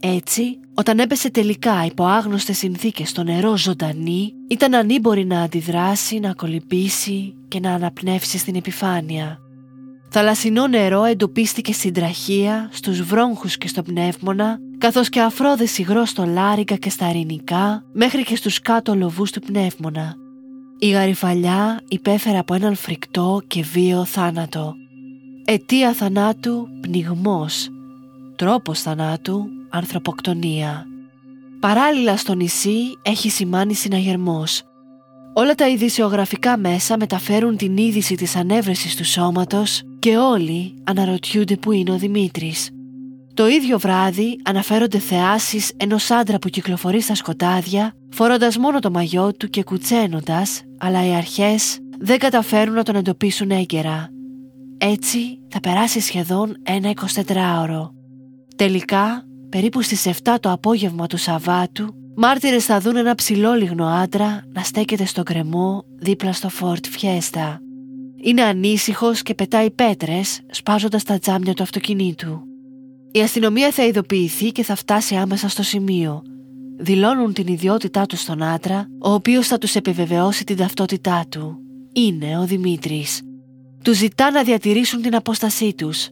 Έτσι, 0.00 0.58
όταν 0.74 0.98
έπεσε 0.98 1.30
τελικά 1.30 1.84
υπό 1.84 2.04
άγνωστες 2.04 2.58
συνθήκες 2.58 3.08
στο 3.08 3.22
νερό 3.22 3.56
ζωντανή, 3.56 4.32
ήταν 4.48 4.74
ανήμπορη 4.74 5.24
να 5.24 5.40
αντιδράσει, 5.40 6.18
να 6.18 6.32
κολυμπήσει 6.32 7.34
και 7.48 7.60
να 7.60 7.74
αναπνεύσει 7.74 8.38
στην 8.38 8.54
επιφάνεια. 8.54 9.43
Θαλασσινό 10.16 10.66
νερό 10.66 11.04
εντοπίστηκε 11.04 11.72
στην 11.72 11.92
τραχεία, 11.92 12.68
στους 12.72 13.02
βρόγχους 13.02 13.58
και 13.58 13.68
στο 13.68 13.82
πνεύμονα, 13.82 14.58
καθώς 14.78 15.08
και 15.08 15.20
αφρόδες 15.20 15.78
υγρό 15.78 16.04
στο 16.04 16.24
λάριγκα 16.24 16.76
και 16.76 16.90
στα 16.90 17.06
αρινικά, 17.06 17.84
μέχρι 17.92 18.22
και 18.22 18.36
στους 18.36 18.60
κάτω 18.60 18.94
λοβούς 18.94 19.30
του 19.30 19.40
πνεύμονα. 19.40 20.14
Η 20.78 20.88
γαριφαλιά 20.90 21.80
υπέφερε 21.88 22.38
από 22.38 22.54
έναν 22.54 22.74
φρικτό 22.74 23.42
και 23.46 23.62
βίο 23.62 24.04
θάνατο. 24.04 24.74
Αιτία 25.44 25.92
θανάτου 25.92 26.68
πνιγμός, 26.80 27.68
τρόπος 28.36 28.80
θανάτου 28.80 29.44
ανθρωποκτονία. 29.68 30.86
Παράλληλα 31.60 32.16
στο 32.16 32.34
νησί 32.34 32.78
έχει 33.02 33.30
σημάνει 33.30 33.74
συναγερμός. 33.74 34.62
Όλα 35.36 35.54
τα 35.54 35.68
ειδησιογραφικά 35.68 36.58
μέσα 36.58 36.98
μεταφέρουν 36.98 37.56
την 37.56 37.76
είδηση 37.76 38.14
της 38.14 38.36
ανέβρεσης 38.36 38.96
του 38.96 39.04
σώματος 39.04 39.82
και 39.98 40.16
όλοι 40.16 40.74
αναρωτιούνται 40.84 41.56
που 41.56 41.72
είναι 41.72 41.90
ο 41.90 41.98
Δημήτρης. 41.98 42.70
Το 43.34 43.46
ίδιο 43.46 43.78
βράδυ 43.78 44.40
αναφέρονται 44.44 44.98
θεάσεις 44.98 45.72
ενός 45.76 46.10
άντρα 46.10 46.38
που 46.38 46.48
κυκλοφορεί 46.48 47.00
στα 47.00 47.14
σκοτάδια 47.14 47.94
φορώντας 48.10 48.56
μόνο 48.56 48.78
το 48.78 48.90
μαγιό 48.90 49.32
του 49.32 49.48
και 49.48 49.62
κουτσένοντας 49.62 50.62
αλλά 50.78 51.06
οι 51.06 51.14
αρχές 51.14 51.78
δεν 51.98 52.18
καταφέρουν 52.18 52.74
να 52.74 52.82
τον 52.82 52.96
εντοπίσουν 52.96 53.50
έγκαιρα. 53.50 54.08
Έτσι 54.78 55.18
θα 55.48 55.60
περάσει 55.60 56.00
σχεδόν 56.00 56.56
ένα 56.62 56.90
24ωρο. 56.90 57.90
Τελικά, 58.56 59.24
περίπου 59.48 59.82
στις 59.82 60.06
7 60.06 60.36
το 60.40 60.50
απόγευμα 60.50 61.06
του 61.06 61.16
Σαββάτου, 61.16 61.94
μάρτυρες 62.16 62.64
θα 62.64 62.80
δουν 62.80 62.96
ένα 62.96 63.14
ψηλόλιγνο 63.14 63.86
άντρα 63.86 64.42
να 64.52 64.62
στέκεται 64.62 65.04
στο 65.04 65.22
κρεμό 65.22 65.84
δίπλα 65.98 66.32
στο 66.32 66.48
Φόρτ 66.48 66.86
Φιέστα. 66.86 67.60
Είναι 68.22 68.42
ανήσυχος 68.42 69.22
και 69.22 69.34
πετάει 69.34 69.70
πέτρες 69.70 70.40
σπάζοντας 70.50 71.02
τα 71.02 71.18
τζάμια 71.18 71.54
του 71.54 71.62
αυτοκινήτου. 71.62 72.42
Η 73.12 73.20
αστυνομία 73.20 73.70
θα 73.70 73.84
ειδοποιηθεί 73.84 74.52
και 74.52 74.62
θα 74.62 74.74
φτάσει 74.74 75.14
άμεσα 75.14 75.48
στο 75.48 75.62
σημείο. 75.62 76.22
Δηλώνουν 76.78 77.32
την 77.32 77.46
ιδιότητά 77.46 78.06
του 78.06 78.16
στον 78.16 78.42
άντρα, 78.42 78.88
ο 79.00 79.12
οποίος 79.12 79.46
θα 79.46 79.58
τους 79.58 79.74
επιβεβαιώσει 79.74 80.44
την 80.44 80.56
ταυτότητά 80.56 81.24
του. 81.28 81.58
Είναι 81.92 82.38
ο 82.38 82.44
Δημήτρης. 82.44 83.22
Του 83.84 83.92
ζητά 83.92 84.30
να 84.30 84.42
διατηρήσουν 84.42 85.02
την 85.02 85.14
απόστασή 85.14 85.74
τους. 85.74 86.08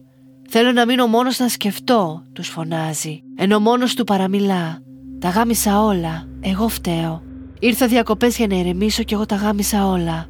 Θέλω 0.49 0.71
να 0.71 0.85
μείνω 0.85 1.07
μόνος 1.07 1.39
να 1.39 1.47
σκεφτώ, 1.47 2.23
τους 2.33 2.47
φωνάζει, 2.47 3.21
ενώ 3.35 3.59
μόνος 3.59 3.93
του 3.93 4.03
παραμιλά. 4.03 4.81
Τα 5.23 5.29
γάμισα 5.29 5.81
όλα, 5.83 6.27
εγώ 6.41 6.67
φταίω. 6.67 7.21
Ήρθα 7.59 7.87
διακοπές 7.87 8.37
για 8.37 8.47
να 8.47 8.55
ηρεμήσω 8.55 9.03
και 9.03 9.13
εγώ 9.13 9.25
τα 9.25 9.35
γάμισα 9.35 9.87
όλα. 9.87 10.27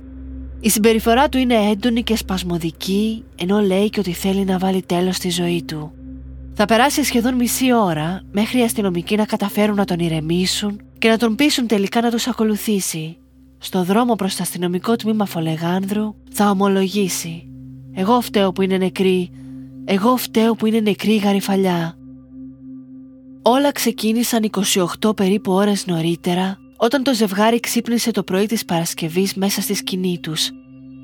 Η 0.60 0.70
συμπεριφορά 0.70 1.30
του 1.30 1.38
είναι 1.38 1.54
έντονη 1.54 2.04
και 2.04 2.16
σπασμωδική, 2.16 3.24
ενώ 3.36 3.60
λέει 3.60 3.90
και 3.90 4.00
ότι 4.00 4.12
θέλει 4.12 4.44
να 4.44 4.58
βάλει 4.58 4.82
τέλος 4.82 5.16
στη 5.16 5.30
ζωή 5.30 5.64
του. 5.64 5.92
Θα 6.54 6.66
περάσει 6.66 7.04
σχεδόν 7.04 7.36
μισή 7.36 7.74
ώρα 7.74 8.22
μέχρι 8.32 8.60
οι 8.60 8.64
αστυνομικοί 8.64 9.16
να 9.16 9.26
καταφέρουν 9.26 9.76
να 9.76 9.86
τον 9.86 10.00
ηρεμήσουν 10.00 10.82
και 10.98 11.10
να 11.10 11.18
τον 11.18 11.36
πείσουν 11.36 11.68
τελικά 11.68 12.02
να 12.02 12.12
τους 12.12 12.28
ακολουθήσει. 12.28 13.18
Στο 13.58 13.84
δρόμο 13.84 14.16
προς 14.16 14.36
το 14.36 14.44
αστυνομικό 14.44 14.96
τμήμα 14.96 15.26
Φολεγάνδρου 15.26 16.16
θα 16.32 16.50
ομολογήσει 16.50 17.48
«Εγώ 17.94 18.22
φταίω 18.22 18.52
που 18.52 18.62
είναι 18.62 18.78
νεκρή, 18.78 19.30
εγώ 19.86 20.18
φταίω 20.18 20.56
που 20.56 20.66
είναι 20.66 20.80
νεκρή 20.80 21.14
η 21.14 21.18
γαριφαλιά». 21.18 21.98
Όλα 23.44 23.72
ξεκίνησαν 23.72 24.50
28 25.04 25.16
περίπου 25.16 25.52
ώρες 25.52 25.86
νωρίτερα 25.86 26.58
όταν 26.78 27.04
το 27.04 27.14
ζευγάρι 27.14 27.60
ξύπνησε 27.60 28.12
το 28.12 28.24
πρωί 28.24 28.46
της 28.46 28.66
Παρασκευής 28.66 29.34
μέσα 29.34 29.62
στη 29.62 29.74
σκηνή 29.74 30.20
τους. 30.22 30.50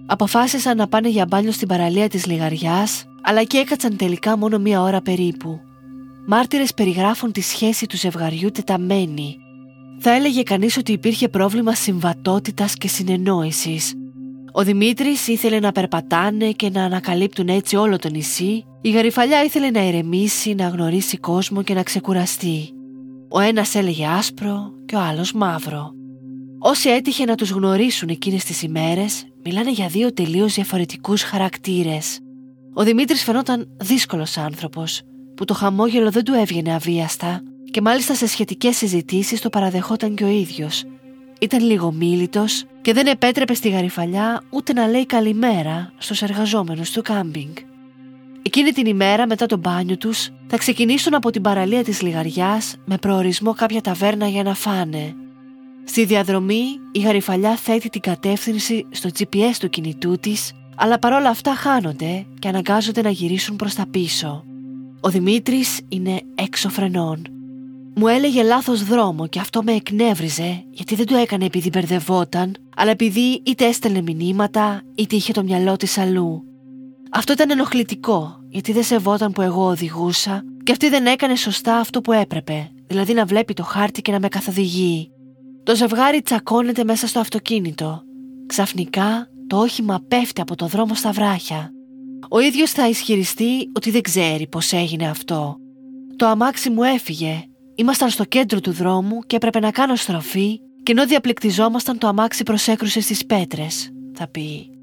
Αποφάσισαν 0.05 0.77
να 0.77 0.87
πάνε 0.87 1.09
για 1.09 1.25
μπάνιο 1.25 1.51
στην 1.51 1.67
παραλία 1.67 2.09
της 2.09 2.25
Λιγαριάς 2.25 3.05
αλλά 3.21 3.43
και 3.43 3.57
έκατσαν 3.57 3.95
τελικά 3.95 4.37
μόνο 4.37 4.57
μία 4.57 4.81
ώρα 4.81 5.01
περίπου. 5.01 5.59
Μάρτυρες 6.27 6.73
περιγράφουν 6.73 7.31
τη 7.31 7.41
σχέση 7.41 7.85
του 7.85 7.97
ζευγαριού 7.97 8.51
τεταμένη 8.51 9.37
θα 10.01 10.11
έλεγε 10.11 10.43
κανείς 10.43 10.77
ότι 10.77 10.91
υπήρχε 10.91 11.27
πρόβλημα 11.27 11.73
συμβατότητας 11.73 12.75
και 12.75 12.87
συνεννόησης. 12.87 13.93
Ο 14.51 14.63
Δημήτρης 14.63 15.27
ήθελε 15.27 15.59
να 15.59 15.71
περπατάνε 15.71 16.51
και 16.51 16.69
να 16.69 16.83
ανακαλύπτουν 16.83 17.47
έτσι 17.47 17.75
όλο 17.75 17.97
το 17.97 18.09
νησί. 18.09 18.65
Η 18.81 18.89
γαριφαλιά 18.89 19.43
ήθελε 19.43 19.69
να 19.69 19.87
ηρεμήσει, 19.87 20.53
να 20.53 20.67
γνωρίσει 20.67 21.17
κόσμο 21.17 21.63
και 21.63 21.73
να 21.73 21.83
ξεκουραστεί. 21.83 22.69
Ο 23.29 23.39
ένας 23.39 23.75
έλεγε 23.75 24.05
άσπρο 24.05 24.71
και 24.85 24.95
ο 24.95 24.99
άλλος 24.99 25.33
μαύρο. 25.33 25.91
Όσοι 26.59 26.89
έτυχε 26.89 27.25
να 27.25 27.35
τους 27.35 27.49
γνωρίσουν 27.49 28.09
εκείνες 28.09 28.43
τις 28.43 28.61
ημέρες, 28.61 29.25
μιλάνε 29.43 29.71
για 29.71 29.87
δύο 29.87 30.13
τελείως 30.13 30.53
διαφορετικούς 30.53 31.21
χαρακτήρες. 31.21 32.19
Ο 32.73 32.83
Δημήτρης 32.83 33.23
φαινόταν 33.23 33.75
δύσκολος 33.77 34.37
άνθρωπος, 34.37 35.01
που 35.35 35.45
το 35.45 35.53
χαμόγελο 35.53 36.11
δεν 36.11 36.23
του 36.23 36.33
έβγαινε 36.33 36.73
αβίαστα 36.73 37.41
και 37.71 37.81
μάλιστα 37.81 38.15
σε 38.15 38.27
σχετικές 38.27 38.77
συζητήσεις 38.77 39.41
το 39.41 39.49
παραδεχόταν 39.49 40.15
και 40.15 40.23
ο 40.23 40.27
ίδιος. 40.27 40.83
Ήταν 41.39 41.63
λίγο 41.63 41.91
μίλητος 41.91 42.63
και 42.81 42.93
δεν 42.93 43.07
επέτρεπε 43.07 43.53
στη 43.53 43.69
γαριφαλιά 43.69 44.41
ούτε 44.49 44.73
να 44.73 44.87
λέει 44.87 45.05
καλημέρα 45.05 45.93
στους 45.97 46.21
εργαζόμενους 46.21 46.91
του 46.91 47.01
κάμπινγκ. 47.01 47.55
Εκείνη 48.41 48.71
την 48.71 48.85
ημέρα 48.85 49.27
μετά 49.27 49.45
το 49.45 49.57
μπάνιο 49.57 49.97
τους 49.97 50.29
θα 50.47 50.57
ξεκινήσουν 50.57 51.13
από 51.13 51.29
την 51.29 51.41
παραλία 51.41 51.83
της 51.83 52.01
Λιγαριάς 52.01 52.75
με 52.85 52.97
προορισμό 52.97 53.53
κάποια 53.53 53.81
ταβέρνα 53.81 54.27
για 54.27 54.43
να 54.43 54.53
φάνε. 54.53 55.15
Στη 55.83 56.05
διαδρομή 56.05 56.63
η 56.91 56.99
γαριφαλιά 56.99 57.55
θέτει 57.55 57.89
την 57.89 58.01
κατεύθυνση 58.01 58.85
στο 58.89 59.09
GPS 59.17 59.55
του 59.59 59.69
κινητού 59.69 60.17
της 60.17 60.51
αλλά 60.75 60.99
παρόλα 60.99 61.29
αυτά 61.29 61.55
χάνονται 61.55 62.25
και 62.39 62.47
αναγκάζονται 62.47 63.01
να 63.01 63.09
γυρίσουν 63.09 63.55
προς 63.55 63.75
τα 63.75 63.85
πίσω. 63.91 64.43
Ο 65.01 65.09
Δημήτρης 65.09 65.79
είναι 65.89 66.21
έξω 66.35 66.69
φρενών 66.69 67.39
μου 67.99 68.07
έλεγε 68.07 68.43
λάθος 68.43 68.83
δρόμο 68.83 69.27
και 69.27 69.39
αυτό 69.39 69.63
με 69.63 69.71
εκνεύριζε 69.71 70.63
γιατί 70.69 70.95
δεν 70.95 71.05
το 71.05 71.15
έκανε 71.15 71.45
επειδή 71.45 71.69
μπερδευόταν, 71.69 72.55
αλλά 72.75 72.91
επειδή 72.91 73.41
είτε 73.45 73.65
έστελνε 73.65 74.01
μηνύματα 74.01 74.81
είτε 74.95 75.15
είχε 75.15 75.31
το 75.31 75.43
μυαλό 75.43 75.75
της 75.75 75.97
αλλού. 75.97 76.48
Αυτό 77.09 77.33
ήταν 77.33 77.49
ενοχλητικό 77.49 78.39
γιατί 78.49 78.71
δεν 78.71 78.83
σεβόταν 78.83 79.31
που 79.31 79.41
εγώ 79.41 79.65
οδηγούσα 79.65 80.43
και 80.63 80.71
αυτή 80.71 80.89
δεν 80.89 81.05
έκανε 81.05 81.35
σωστά 81.35 81.75
αυτό 81.75 82.01
που 82.01 82.11
έπρεπε, 82.11 82.71
δηλαδή 82.87 83.13
να 83.13 83.25
βλέπει 83.25 83.53
το 83.53 83.63
χάρτη 83.63 84.01
και 84.01 84.11
να 84.11 84.19
με 84.19 84.27
καθοδηγεί. 84.27 85.11
Το 85.63 85.75
ζευγάρι 85.75 86.21
τσακώνεται 86.21 86.83
μέσα 86.83 87.07
στο 87.07 87.19
αυτοκίνητο. 87.19 88.01
Ξαφνικά 88.45 89.27
το 89.47 89.57
όχημα 89.57 90.03
πέφτει 90.07 90.41
από 90.41 90.55
το 90.55 90.67
δρόμο 90.67 90.95
στα 90.95 91.11
βράχια. 91.11 91.71
Ο 92.29 92.39
ίδιος 92.39 92.71
θα 92.71 92.89
ισχυριστεί 92.89 93.71
ότι 93.75 93.91
δεν 93.91 94.01
ξέρει 94.01 94.47
πώς 94.47 94.71
έγινε 94.71 95.09
αυτό. 95.09 95.57
Το 96.15 96.25
αμάξι 96.25 96.69
μου 96.69 96.83
έφυγε 96.83 97.43
Ήμασταν 97.79 98.09
στο 98.09 98.23
κέντρο 98.23 98.59
του 98.59 98.71
δρόμου 98.71 99.19
και 99.19 99.35
έπρεπε 99.35 99.59
να 99.59 99.71
κάνω 99.71 99.95
στροφή 99.95 100.59
και 100.83 100.91
ενώ 100.91 101.05
διαπληκτιζόμασταν 101.05 101.97
το 101.97 102.07
αμάξι 102.07 102.43
προσέκρουσε 102.43 103.01
στις 103.01 103.25
πέτρες, 103.25 103.89
θα 104.13 104.27
πει. 104.27 104.78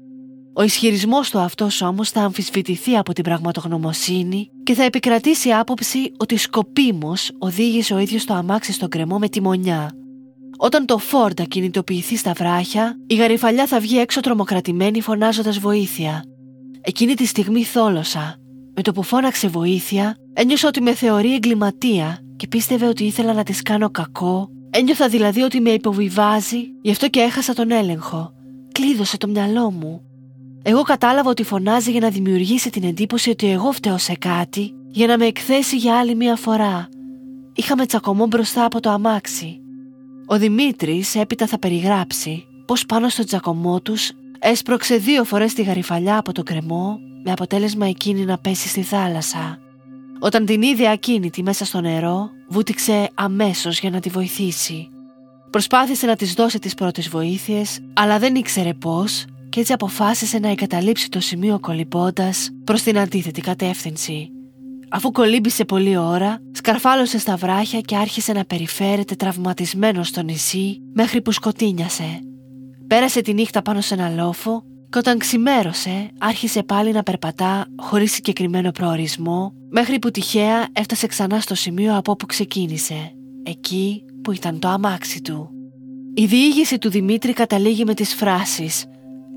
Ο 0.57 0.63
ισχυρισμός 0.63 1.29
του 1.29 1.39
αυτός 1.39 1.81
όμως 1.81 2.09
θα 2.09 2.21
αμφισβητηθεί 2.21 2.97
από 2.97 3.13
την 3.13 3.23
πραγματογνωμοσύνη 3.23 4.49
και 4.63 4.73
θα 4.73 4.83
επικρατήσει 4.83 5.51
άποψη 5.51 6.11
ότι 6.17 6.37
σκοπίμως 6.37 7.31
οδήγησε 7.39 7.93
ο 7.93 7.97
ίδιος 7.97 8.25
το 8.25 8.33
αμάξι 8.33 8.71
στον 8.71 8.89
κρεμό 8.89 9.17
με 9.17 9.29
τη 9.29 9.41
μονιά. 9.41 9.91
Όταν 10.57 10.85
το 10.85 10.97
Φόρντα 10.97 11.43
κινητοποιηθεί 11.43 12.17
στα 12.17 12.33
βράχια, 12.33 12.97
η 13.07 13.15
γαριφαλιά 13.15 13.67
θα 13.67 13.79
βγει 13.79 13.99
έξω 13.99 14.19
τρομοκρατημένη 14.19 15.01
φωνάζοντας 15.01 15.59
βοήθεια. 15.59 16.23
Εκείνη 16.81 17.13
τη 17.13 17.25
στιγμή 17.25 17.63
θόλωσα. 17.63 18.35
Με 18.75 18.81
το 18.81 18.91
που 18.91 19.03
φώναξε 19.03 19.47
βοήθεια, 19.47 20.15
ένιωσα 20.33 20.67
ότι 20.67 20.81
με 20.81 20.93
θεωρεί 20.93 21.33
εγκληματία 21.33 22.19
και 22.35 22.47
πίστευε 22.47 22.87
ότι 22.87 23.03
ήθελα 23.03 23.33
να 23.33 23.43
της 23.43 23.61
κάνω 23.61 23.89
κακό 23.89 24.49
Ένιωθα 24.69 25.07
δηλαδή 25.07 25.41
ότι 25.41 25.61
με 25.61 25.69
υποβιβάζει, 25.69 26.57
γι' 26.81 26.91
αυτό 26.91 27.07
και 27.07 27.19
έχασα 27.19 27.53
τον 27.53 27.71
έλεγχο. 27.71 28.33
Κλείδωσε 28.71 29.17
το 29.17 29.27
μυαλό 29.27 29.71
μου. 29.71 30.06
Εγώ 30.69 30.81
κατάλαβα 30.81 31.29
ότι 31.29 31.43
φωνάζει 31.43 31.91
για 31.91 31.99
να 31.99 32.09
δημιουργήσει 32.09 32.69
την 32.69 32.83
εντύπωση 32.83 33.29
ότι 33.29 33.51
εγώ 33.51 33.71
φταίω 33.71 33.97
σε 33.97 34.13
κάτι, 34.13 34.73
για 34.87 35.07
να 35.07 35.17
με 35.17 35.25
εκθέσει 35.25 35.77
για 35.77 35.97
άλλη 35.97 36.15
μία 36.15 36.35
φορά. 36.35 36.89
Είχαμε 37.53 37.85
τσακωμό 37.85 38.25
μπροστά 38.25 38.65
από 38.65 38.79
το 38.79 38.89
αμάξι. 38.89 39.59
Ο 40.25 40.37
Δημήτρης 40.37 41.15
έπειτα 41.15 41.47
θα 41.47 41.59
περιγράψει 41.59 42.45
πως 42.65 42.85
πάνω 42.85 43.09
στο 43.09 43.23
τσακωμό 43.23 43.81
τους 43.81 44.11
έσπρωξε 44.39 44.95
δύο 44.95 45.23
φορές 45.23 45.53
τη 45.53 45.61
γαριφαλιά 45.61 46.17
από 46.17 46.31
το 46.31 46.43
κρεμό 46.43 46.99
με 47.23 47.31
αποτέλεσμα 47.31 47.87
εκείνη 47.87 48.25
να 48.25 48.37
πέσει 48.37 48.67
στη 48.67 48.81
θάλασσα. 48.81 49.59
Όταν 50.19 50.45
την 50.45 50.61
είδε 50.61 50.89
ακίνητη 50.89 51.43
μέσα 51.43 51.65
στο 51.65 51.81
νερό, 51.81 52.29
βούτυξε 52.47 53.09
αμέσως 53.13 53.79
για 53.79 53.89
να 53.89 53.99
τη 53.99 54.09
βοηθήσει. 54.09 54.89
Προσπάθησε 55.49 56.05
να 56.05 56.15
της 56.15 56.33
δώσει 56.33 56.59
τις 56.59 56.73
πρώτες 56.73 57.09
βοήθειες, 57.09 57.79
αλλά 57.93 58.19
δεν 58.19 58.35
ήξερε 58.35 58.73
πώς 58.73 59.25
και 59.57 59.63
έτσι 59.63 59.75
αποφάσισε 59.75 60.39
να 60.39 60.49
εγκαταλείψει 60.49 61.09
το 61.09 61.19
σημείο 61.19 61.59
κολυμπώντας 61.59 62.49
προς 62.63 62.81
την 62.81 62.97
αντίθετη 62.97 63.41
κατεύθυνση. 63.41 64.29
Αφού 64.89 65.11
κολύμπησε 65.11 65.65
πολλή 65.65 65.97
ώρα, 65.97 66.37
σκαρφάλωσε 66.51 67.19
στα 67.19 67.35
βράχια 67.35 67.81
και 67.81 67.95
άρχισε 67.95 68.33
να 68.33 68.45
περιφέρεται 68.45 69.15
τραυματισμένος 69.15 70.07
στο 70.07 70.21
νησί 70.21 70.81
μέχρι 70.93 71.21
που 71.21 71.31
σκοτίνιασε. 71.31 72.19
Πέρασε 72.87 73.21
τη 73.21 73.33
νύχτα 73.33 73.61
πάνω 73.61 73.81
σε 73.81 73.93
ένα 73.93 74.09
λόφο 74.09 74.63
και 74.89 74.97
όταν 74.97 75.17
ξημέρωσε 75.17 76.09
άρχισε 76.19 76.63
πάλι 76.63 76.91
να 76.91 77.03
περπατά 77.03 77.65
χωρίς 77.77 78.11
συγκεκριμένο 78.11 78.71
προορισμό 78.71 79.53
μέχρι 79.69 79.99
που 79.99 80.11
τυχαία 80.11 80.67
έφτασε 80.73 81.07
ξανά 81.07 81.39
στο 81.39 81.55
σημείο 81.55 81.97
από 81.97 82.11
όπου 82.11 82.25
ξεκίνησε, 82.25 83.11
εκεί 83.43 84.03
που 84.23 84.31
ήταν 84.31 84.59
το 84.59 84.67
αμάξι 84.67 85.21
του. 85.21 85.49
Η 86.13 86.25
διήγηση 86.25 86.77
του 86.77 86.89
Δημήτρη 86.89 87.33
καταλήγει 87.33 87.85
με 87.85 87.93
τις 87.93 88.13
φράσεις 88.13 88.85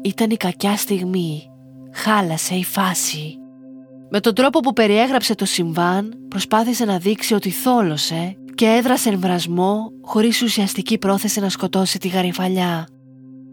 «Ήταν 0.02 0.30
η 0.30 0.36
κακιά 0.36 0.76
στιγμή, 0.76 1.42
χάλασε 1.92 2.54
η 2.54 2.64
φάση». 2.64 3.34
Με 4.10 4.20
τον 4.20 4.34
τρόπο 4.34 4.60
που 4.60 4.72
περιέγραψε 4.72 5.34
το 5.34 5.44
συμβάν 5.44 6.14
προσπάθησε 6.28 6.84
να 6.84 6.98
δείξει 6.98 7.34
ότι 7.34 7.50
θόλωσε 7.50 8.36
και 8.54 8.66
έδρασε 8.66 9.08
εμβρασμό 9.08 9.90
χωρίς 10.02 10.42
ουσιαστική 10.42 10.98
πρόθεση 10.98 11.40
να 11.40 11.48
σκοτώσει 11.48 11.98
τη 11.98 12.08
γαριφαλιά. 12.08 12.88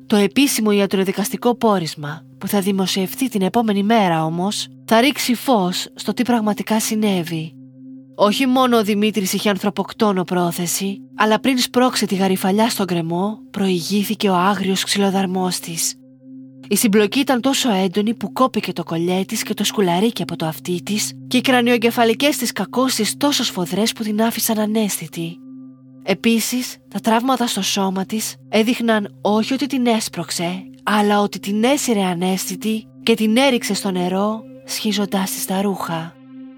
Το 0.07 0.15
επίσημο 0.15 0.71
ιατροδικαστικό 0.71 1.55
πόρισμα 1.55 2.21
που 2.37 2.47
θα 2.47 2.59
δημοσιευτεί 2.61 3.29
την 3.29 3.41
επόμενη 3.41 3.83
μέρα 3.83 4.25
όμως 4.25 4.67
θα 4.85 5.01
ρίξει 5.01 5.35
φως 5.35 5.87
στο 5.95 6.13
τι 6.13 6.23
πραγματικά 6.23 6.79
συνέβη. 6.79 7.51
Όχι 8.15 8.45
μόνο 8.45 8.77
ο 8.77 8.83
Δημήτρης 8.83 9.33
είχε 9.33 9.49
ανθρωποκτόνο 9.49 10.23
πρόθεση, 10.23 10.97
αλλά 11.15 11.39
πριν 11.39 11.57
σπρώξει 11.57 12.05
τη 12.05 12.15
γαριφαλιά 12.15 12.69
στον 12.69 12.85
κρεμό, 12.85 13.39
προηγήθηκε 13.51 14.29
ο 14.29 14.35
άγριος 14.35 14.83
ξυλοδαρμός 14.83 15.59
της. 15.59 15.95
Η 16.69 16.75
συμπλοκή 16.75 17.19
ήταν 17.19 17.41
τόσο 17.41 17.71
έντονη 17.71 18.13
που 18.13 18.33
κόπηκε 18.33 18.73
το 18.73 18.83
κολλιέ 18.83 19.25
της 19.25 19.43
και 19.43 19.53
το 19.53 19.63
σκουλαρίκι 19.63 20.21
από 20.21 20.35
το 20.35 20.45
αυτί 20.45 20.81
της 20.83 21.13
και 21.27 21.37
οι 21.37 21.41
κρανιογκεφαλικές 21.41 22.37
της 22.37 22.51
κακώσεις 22.51 23.17
τόσο 23.17 23.43
σφοδρές 23.43 23.93
που 23.93 24.03
την 24.03 24.21
άφησαν 24.21 24.59
ανέστητη. 24.59 25.37
Επίσης, 26.03 26.77
τα 26.87 26.99
τραύματα 26.99 27.47
στο 27.47 27.61
σώμα 27.61 28.05
της 28.05 28.35
έδειχναν 28.49 29.17
όχι 29.21 29.53
ότι 29.53 29.65
την 29.65 29.85
έσπρωξε, 29.85 30.63
αλλά 30.83 31.21
ότι 31.21 31.39
την 31.39 31.63
έσυρε 31.63 32.03
ανέστητη 32.03 32.87
και 33.03 33.13
την 33.13 33.37
έριξε 33.37 33.73
στο 33.73 33.91
νερό 33.91 34.41
σχίζοντάς 34.65 35.31
της 35.31 35.45
τα 35.45 35.61
ρούχα. 35.61 36.15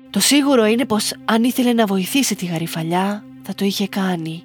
Το 0.10 0.20
σίγουρο 0.20 0.66
είναι 0.66 0.86
πως 0.86 1.12
αν 1.26 1.44
ήθελε 1.44 1.74
να 1.74 1.86
βοηθήσει 1.86 2.36
τη 2.36 2.46
γαριφαλιά 2.46 3.24
θα 3.42 3.54
το 3.56 3.66
είχε 3.66 3.88
κάνει. 3.88 4.44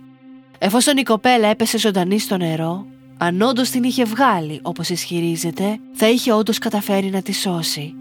Εφόσον 0.59 0.97
η 0.97 1.02
κοπέλα 1.02 1.49
έπεσε 1.49 1.78
ζωντανή 1.78 2.18
στο 2.18 2.37
νερό, 2.37 2.87
αν 3.25 3.43
όντως 3.43 3.71
την 3.71 3.83
είχε 3.83 4.04
βγάλει 4.04 4.59
όπως 4.62 4.88
ισχυρίζεται, 4.88 5.78
θα 5.93 6.09
είχε 6.09 6.33
όντως 6.33 6.59
καταφέρει 6.59 7.11
να 7.11 7.22
τη 7.22 7.33
σώσει. 7.33 7.94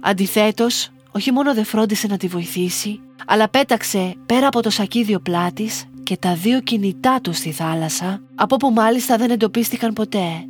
Αντιθέτως, 0.00 0.88
όχι 1.10 1.32
μόνο 1.32 1.54
δεν 1.54 1.64
φρόντισε 1.64 2.06
να 2.06 2.16
τη 2.16 2.26
βοηθήσει, 2.26 3.00
αλλά 3.26 3.48
πέταξε 3.48 4.14
πέρα 4.26 4.46
από 4.46 4.62
το 4.62 4.70
σακίδιο 4.70 5.20
πλάτης 5.20 5.84
και 6.02 6.16
τα 6.16 6.34
δύο 6.34 6.60
κινητά 6.60 7.20
του 7.20 7.32
στη 7.32 7.50
θάλασσα, 7.50 8.22
από 8.34 8.56
που 8.56 8.70
μάλιστα 8.70 9.16
δεν 9.16 9.30
εντοπίστηκαν 9.30 9.92
ποτέ. 9.92 10.46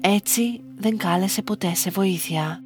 Έτσι 0.00 0.60
δεν 0.76 0.96
κάλεσε 0.96 1.42
ποτέ 1.42 1.74
σε 1.74 1.90
βοήθεια. 1.90 2.62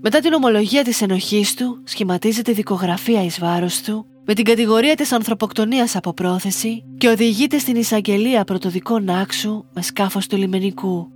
Μετά 0.00 0.20
την 0.20 0.32
ομολογία 0.32 0.84
της 0.84 1.02
ενοχής 1.02 1.54
του, 1.54 1.80
σχηματίζεται 1.84 2.52
δικογραφία 2.52 3.24
εις 3.24 3.38
βάρος 3.38 3.80
του, 3.80 4.06
με 4.30 4.36
την 4.36 4.44
κατηγορία 4.44 4.94
της 4.94 5.12
ανθρωποκτονίας 5.12 5.96
από 5.96 6.12
πρόθεση 6.12 6.84
και 6.98 7.08
οδηγείται 7.08 7.58
στην 7.58 7.76
εισαγγελία 7.76 8.44
πρωτοδικών 8.44 9.08
άξου 9.08 9.64
με 9.72 9.82
σκάφος 9.82 10.26
του 10.26 10.36
λιμενικού. 10.36 11.08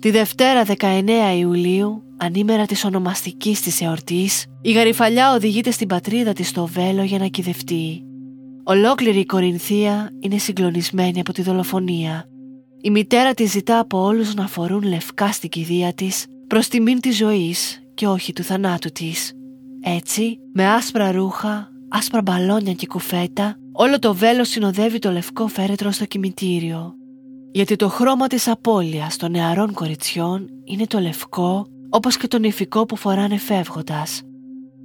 Τη 0.00 0.10
Δευτέρα 0.10 0.64
19 0.64 0.76
Ιουλίου, 1.38 2.02
ανήμερα 2.16 2.66
της 2.66 2.84
ονομαστικής 2.84 3.60
της 3.60 3.80
εορτής, 3.80 4.44
η 4.62 4.72
Γαριφαλιά 4.72 5.32
οδηγείται 5.32 5.70
στην 5.70 5.88
πατρίδα 5.88 6.32
της 6.32 6.48
στο 6.48 6.66
Βέλο 6.66 7.02
για 7.02 7.18
να 7.18 7.26
κυδευτεί. 7.26 8.02
Ολόκληρη 8.64 9.18
η 9.18 9.26
Κορινθία 9.26 10.10
είναι 10.20 10.38
συγκλονισμένη 10.38 11.20
από 11.20 11.32
τη 11.32 11.42
δολοφονία. 11.42 12.24
Η 12.80 12.90
μητέρα 12.90 13.34
της 13.34 13.50
ζητά 13.50 13.78
από 13.78 14.04
όλους 14.04 14.34
να 14.34 14.46
φορούν 14.46 14.82
λευκά 14.82 15.32
στην 15.32 15.48
κηδεία 15.48 15.92
της 15.92 16.26
προς 16.46 16.68
τιμήν 16.68 17.00
της 17.00 17.16
ζωής 17.16 17.82
και 17.94 18.06
όχι 18.06 18.32
του 18.32 18.42
θανάτου 18.42 18.92
της. 18.92 19.32
Έτσι, 19.82 20.38
με 20.52 20.66
άσπρα 20.66 21.12
ρούχα, 21.12 21.70
άσπρα 21.88 22.22
μπαλόνια 22.22 22.72
και 22.72 22.86
κουφέτα, 22.86 23.56
όλο 23.72 23.98
το 23.98 24.14
βέλος 24.14 24.48
συνοδεύει 24.48 24.98
το 24.98 25.10
λευκό 25.10 25.46
φέρετρο 25.46 25.90
στο 25.90 26.04
κημητήριο. 26.04 26.94
Γιατί 27.52 27.76
το 27.76 27.88
χρώμα 27.88 28.26
της 28.26 28.48
απώλειας 28.48 29.16
των 29.16 29.30
νεαρών 29.30 29.72
κοριτσιών 29.72 30.48
είναι 30.64 30.86
το 30.86 31.00
λευκό, 31.00 31.66
όπως 31.90 32.16
και 32.16 32.26
το 32.26 32.38
νηφικό 32.38 32.86
που 32.86 32.96
φοράνε 32.96 33.36
φεύγοντας. 33.36 34.22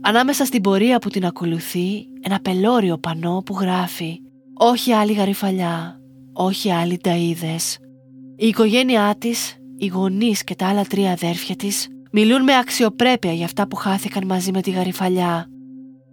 Ανάμεσα 0.01 0.45
στην 0.45 0.61
πορεία 0.61 0.99
που 0.99 1.09
την 1.09 1.25
ακολουθεί, 1.25 2.07
ένα 2.21 2.39
πελώριο 2.39 2.97
πανό 2.97 3.41
που 3.45 3.57
γράφει 3.59 4.19
«Όχι 4.53 4.91
άλλη 4.91 5.13
γαριφαλιά, 5.13 5.99
όχι 6.33 6.71
άλλοι 6.71 6.99
ταΐδες». 7.03 7.75
Η 8.35 8.47
οικογένειά 8.47 9.15
της, 9.17 9.55
οι 9.77 9.87
γονείς 9.87 10.43
και 10.43 10.55
τα 10.55 10.67
άλλα 10.67 10.85
τρία 10.85 11.11
αδέρφια 11.11 11.55
της 11.55 11.87
μιλούν 12.11 12.43
με 12.43 12.57
αξιοπρέπεια 12.57 13.33
για 13.33 13.45
αυτά 13.45 13.67
που 13.67 13.75
χάθηκαν 13.75 14.25
μαζί 14.25 14.51
με 14.51 14.61
τη 14.61 14.71
γαριφαλιά 14.71 15.47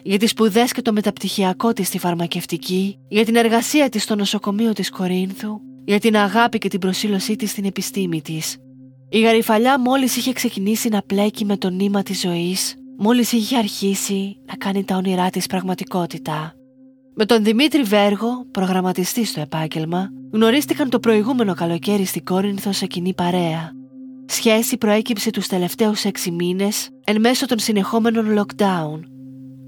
για 0.08 0.18
τις 0.18 0.30
σπουδές 0.30 0.72
και 0.72 0.82
το 0.82 0.92
μεταπτυχιακό 0.92 1.72
της 1.72 1.86
στη 1.86 1.98
φαρμακευτική, 1.98 2.98
για 3.08 3.24
την 3.24 3.36
εργασία 3.36 3.88
της 3.88 4.02
στο 4.02 4.14
νοσοκομείο 4.14 4.72
της 4.72 4.90
Κορίνθου, 4.90 5.60
για 5.84 5.98
την 5.98 6.16
αγάπη 6.16 6.58
και 6.58 6.68
την 6.68 6.80
προσήλωσή 6.80 7.36
της 7.36 7.50
στην 7.50 7.64
επιστήμη 7.64 8.22
της. 8.22 8.56
Η 9.08 9.20
γαριφαλιά 9.20 9.80
μόλις 9.80 10.16
είχε 10.16 10.32
ξεκινήσει 10.32 10.88
να 10.88 11.02
πλέκει 11.02 11.44
με 11.44 11.56
το 11.56 11.70
νήμα 11.70 12.02
της 12.02 12.20
ζωής, 12.20 12.74
μόλις 12.98 13.32
είχε 13.32 13.56
αρχίσει 13.56 14.36
να 14.46 14.54
κάνει 14.56 14.84
τα 14.84 14.96
όνειρά 14.96 15.30
της 15.30 15.46
πραγματικότητα. 15.46 16.54
Με 17.14 17.24
τον 17.24 17.44
Δημήτρη 17.44 17.82
Βέργο, 17.82 18.46
προγραμματιστή 18.50 19.24
στο 19.24 19.40
επάγγελμα, 19.40 20.10
γνωρίστηκαν 20.32 20.90
το 20.90 21.00
προηγούμενο 21.00 21.54
καλοκαίρι 21.54 22.04
στην 22.04 22.24
Κόρινθο 22.24 22.72
σε 22.72 22.86
κοινή 22.86 23.14
παρέα. 23.14 23.72
Σχέση 24.26 24.76
προέκυψε 24.76 25.30
τους 25.30 25.46
τελευταίους 25.46 26.04
έξι 26.04 26.30
μήνες 26.30 26.88
εν 27.04 27.20
μέσω 27.20 27.46
των 27.46 27.58
συνεχόμενων 27.58 28.38
lockdown 28.38 29.00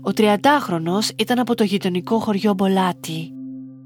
ο 0.03 0.11
30χρονος 0.17 1.09
ήταν 1.17 1.39
από 1.39 1.55
το 1.55 1.65
γειτονικό 1.65 2.19
χωριό 2.19 2.55
Μπολάτι. 2.55 3.31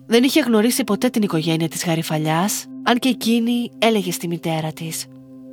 Δεν 0.07 0.23
είχε 0.23 0.41
γνωρίσει 0.41 0.85
ποτέ 0.85 1.09
την 1.09 1.23
οικογένεια 1.23 1.69
της 1.69 1.85
Γαριφαλιάς, 1.85 2.67
αν 2.83 2.99
και 2.99 3.09
εκείνη 3.09 3.71
έλεγε 3.79 4.13
στη 4.13 4.29
μητέρα 4.29 4.73
της 4.73 5.07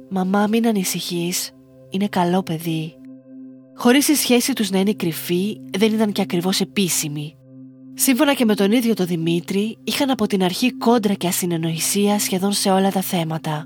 «Μαμά 0.09 0.47
μην 0.47 0.67
ανησυχείς, 0.67 1.51
είναι 1.89 2.07
καλό 2.07 2.43
παιδί». 2.43 2.93
Χωρίς 3.75 4.07
η 4.07 4.15
σχέση 4.15 4.53
τους 4.53 4.69
να 4.69 4.79
είναι 4.79 4.93
κρυφή, 4.93 5.57
δεν 5.77 5.93
ήταν 5.93 6.11
και 6.11 6.21
ακριβώς 6.21 6.59
επίσημη. 6.59 7.35
Σύμφωνα 7.93 8.33
και 8.33 8.45
με 8.45 8.55
τον 8.55 8.71
ίδιο 8.71 8.93
τον 8.93 9.05
Δημήτρη, 9.05 9.77
είχαν 9.83 10.09
από 10.09 10.27
την 10.27 10.43
αρχή 10.43 10.71
κόντρα 10.71 11.13
και 11.13 11.27
ασυνεννοησία 11.27 12.19
σχεδόν 12.19 12.51
σε 12.51 12.69
όλα 12.69 12.91
τα 12.91 13.01
θέματα. 13.01 13.65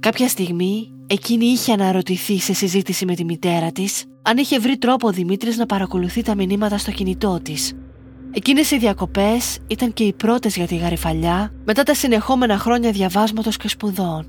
Κάποια 0.00 0.28
στιγμή 0.28 0.95
Εκείνη 1.08 1.44
είχε 1.44 1.72
αναρωτηθεί 1.72 2.38
σε 2.38 2.52
συζήτηση 2.52 3.04
με 3.04 3.14
τη 3.14 3.24
μητέρα 3.24 3.72
της 3.72 4.04
αν 4.22 4.36
είχε 4.36 4.58
βρει 4.58 4.78
τρόπο 4.78 5.08
ο 5.08 5.10
Δημήτρης 5.10 5.56
να 5.56 5.66
παρακολουθεί 5.66 6.22
τα 6.22 6.34
μηνύματα 6.34 6.78
στο 6.78 6.90
κινητό 6.90 7.40
της. 7.42 7.72
Εκείνες 8.32 8.70
οι 8.70 8.78
διακοπές 8.78 9.58
ήταν 9.66 9.92
και 9.92 10.04
οι 10.04 10.12
πρώτες 10.12 10.56
για 10.56 10.66
τη 10.66 10.76
γαριφαλιά 10.76 11.52
μετά 11.64 11.82
τα 11.82 11.94
συνεχόμενα 11.94 12.58
χρόνια 12.58 12.90
διαβάσματος 12.90 13.56
και 13.56 13.68
σπουδών. 13.68 14.26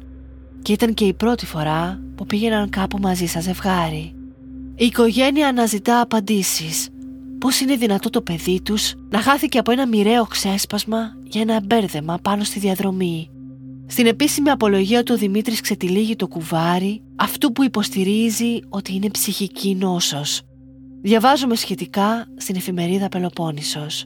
Και 0.62 0.74
ήταν 0.74 0.94
και 0.94 1.06
η 1.06 1.14
πρώτη 1.14 1.46
φορά 1.46 2.02
που 2.16 2.26
πήγαιναν 2.26 2.70
κάπου 2.70 2.98
μαζί 2.98 3.26
σαν 3.26 3.42
ζευγάρι. 3.42 4.14
Η 4.76 4.86
οικογένεια 4.86 5.48
αναζητά 5.48 6.02
απαντήσεις. 6.02 6.90
Πώς 7.40 7.60
είναι 7.60 7.76
δυνατό 7.76 8.10
το 8.10 8.22
παιδί 8.22 8.62
τους 8.62 8.94
να 9.10 9.22
χάθηκε 9.22 9.58
από 9.58 9.72
ένα 9.72 9.88
μοιραίο 9.88 10.26
ξέσπασμα 10.26 11.18
για 11.24 11.42
ένα 11.42 11.62
μπέρδεμα 11.66 12.20
πάνω 12.22 12.44
στη 12.44 12.60
διαδρομή; 12.60 13.30
Στην 13.88 14.06
επίσημη 14.06 14.50
απολογία 14.50 15.04
του 15.04 15.14
ο 15.16 15.18
Δημήτρης 15.18 15.62
ξετυλίγει 15.62 16.16
το 16.16 16.28
κουβάρι 16.28 17.02
αυτού 17.16 17.52
που 17.52 17.64
υποστηρίζει 17.64 18.60
ότι 18.70 18.94
είναι 18.94 19.10
ψυχική 19.10 19.76
νόσος. 19.76 20.42
Διαβάζουμε 21.02 21.56
σχετικά 21.56 22.28
στην 22.38 22.56
εφημερίδα 22.56 23.10
Πελοπόννησος. 23.10 24.06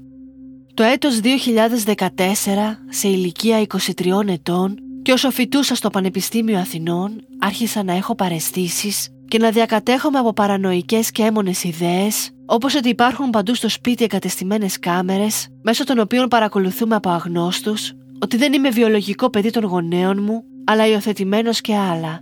Το 0.73 0.83
έτος 0.83 1.19
2014, 1.19 2.77
σε 2.89 3.07
ηλικία 3.07 3.61
23 3.61 4.27
ετών 4.27 4.75
και 5.01 5.11
όσο 5.11 5.31
φοιτούσα 5.31 5.75
στο 5.75 5.89
Πανεπιστήμιο 5.89 6.57
Αθηνών, 6.57 7.21
άρχισα 7.39 7.83
να 7.83 7.93
έχω 7.93 8.15
παρεστήσεις 8.15 9.09
και 9.27 9.37
να 9.37 9.49
διακατέχομαι 9.49 10.19
από 10.19 10.33
παρανοϊκές 10.33 11.11
και 11.11 11.23
έμονες 11.23 11.63
ιδέες, 11.63 12.29
όπως 12.45 12.75
ότι 12.75 12.89
υπάρχουν 12.89 13.29
παντού 13.29 13.55
στο 13.55 13.69
σπίτι 13.69 14.03
εγκατεστημένες 14.03 14.79
κάμερες, 14.79 15.47
μέσω 15.61 15.83
των 15.83 15.99
οποίων 15.99 16.27
παρακολουθούμε 16.27 16.95
από 16.95 17.09
αγνώστους, 17.09 17.93
ότι 18.21 18.37
δεν 18.37 18.53
είμαι 18.53 18.69
βιολογικό 18.69 19.29
παιδί 19.29 19.49
των 19.49 19.63
γονέων 19.63 20.23
μου, 20.23 20.43
αλλά 20.65 20.87
υιοθετημένος 20.87 21.61
και 21.61 21.75
άλλα. 21.75 22.19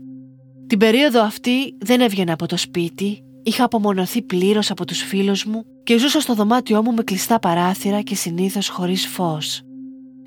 Την 0.68 0.80
περίοδο 0.80 1.22
αυτή 1.22 1.76
δεν 1.80 2.02
έβγαινα 2.02 2.34
από 2.34 2.46
το 2.46 2.58
σπίτι, 2.58 3.24
είχα 3.44 3.64
απομονωθεί 3.64 4.22
πλήρως 4.22 4.72
από 4.72 4.86
τους 4.86 5.02
φίλους 5.02 5.46
μου 5.46 5.64
και 5.84 5.98
ζούσα 5.98 6.20
στο 6.20 6.34
δωμάτιό 6.34 6.84
μου 6.84 6.94
με 6.94 7.04
κλειστά 7.04 7.40
παράθυρα 7.40 8.02
και 8.02 8.16
συνήθως 8.16 8.68
χωρίς 8.70 9.08
φως. 9.08 9.62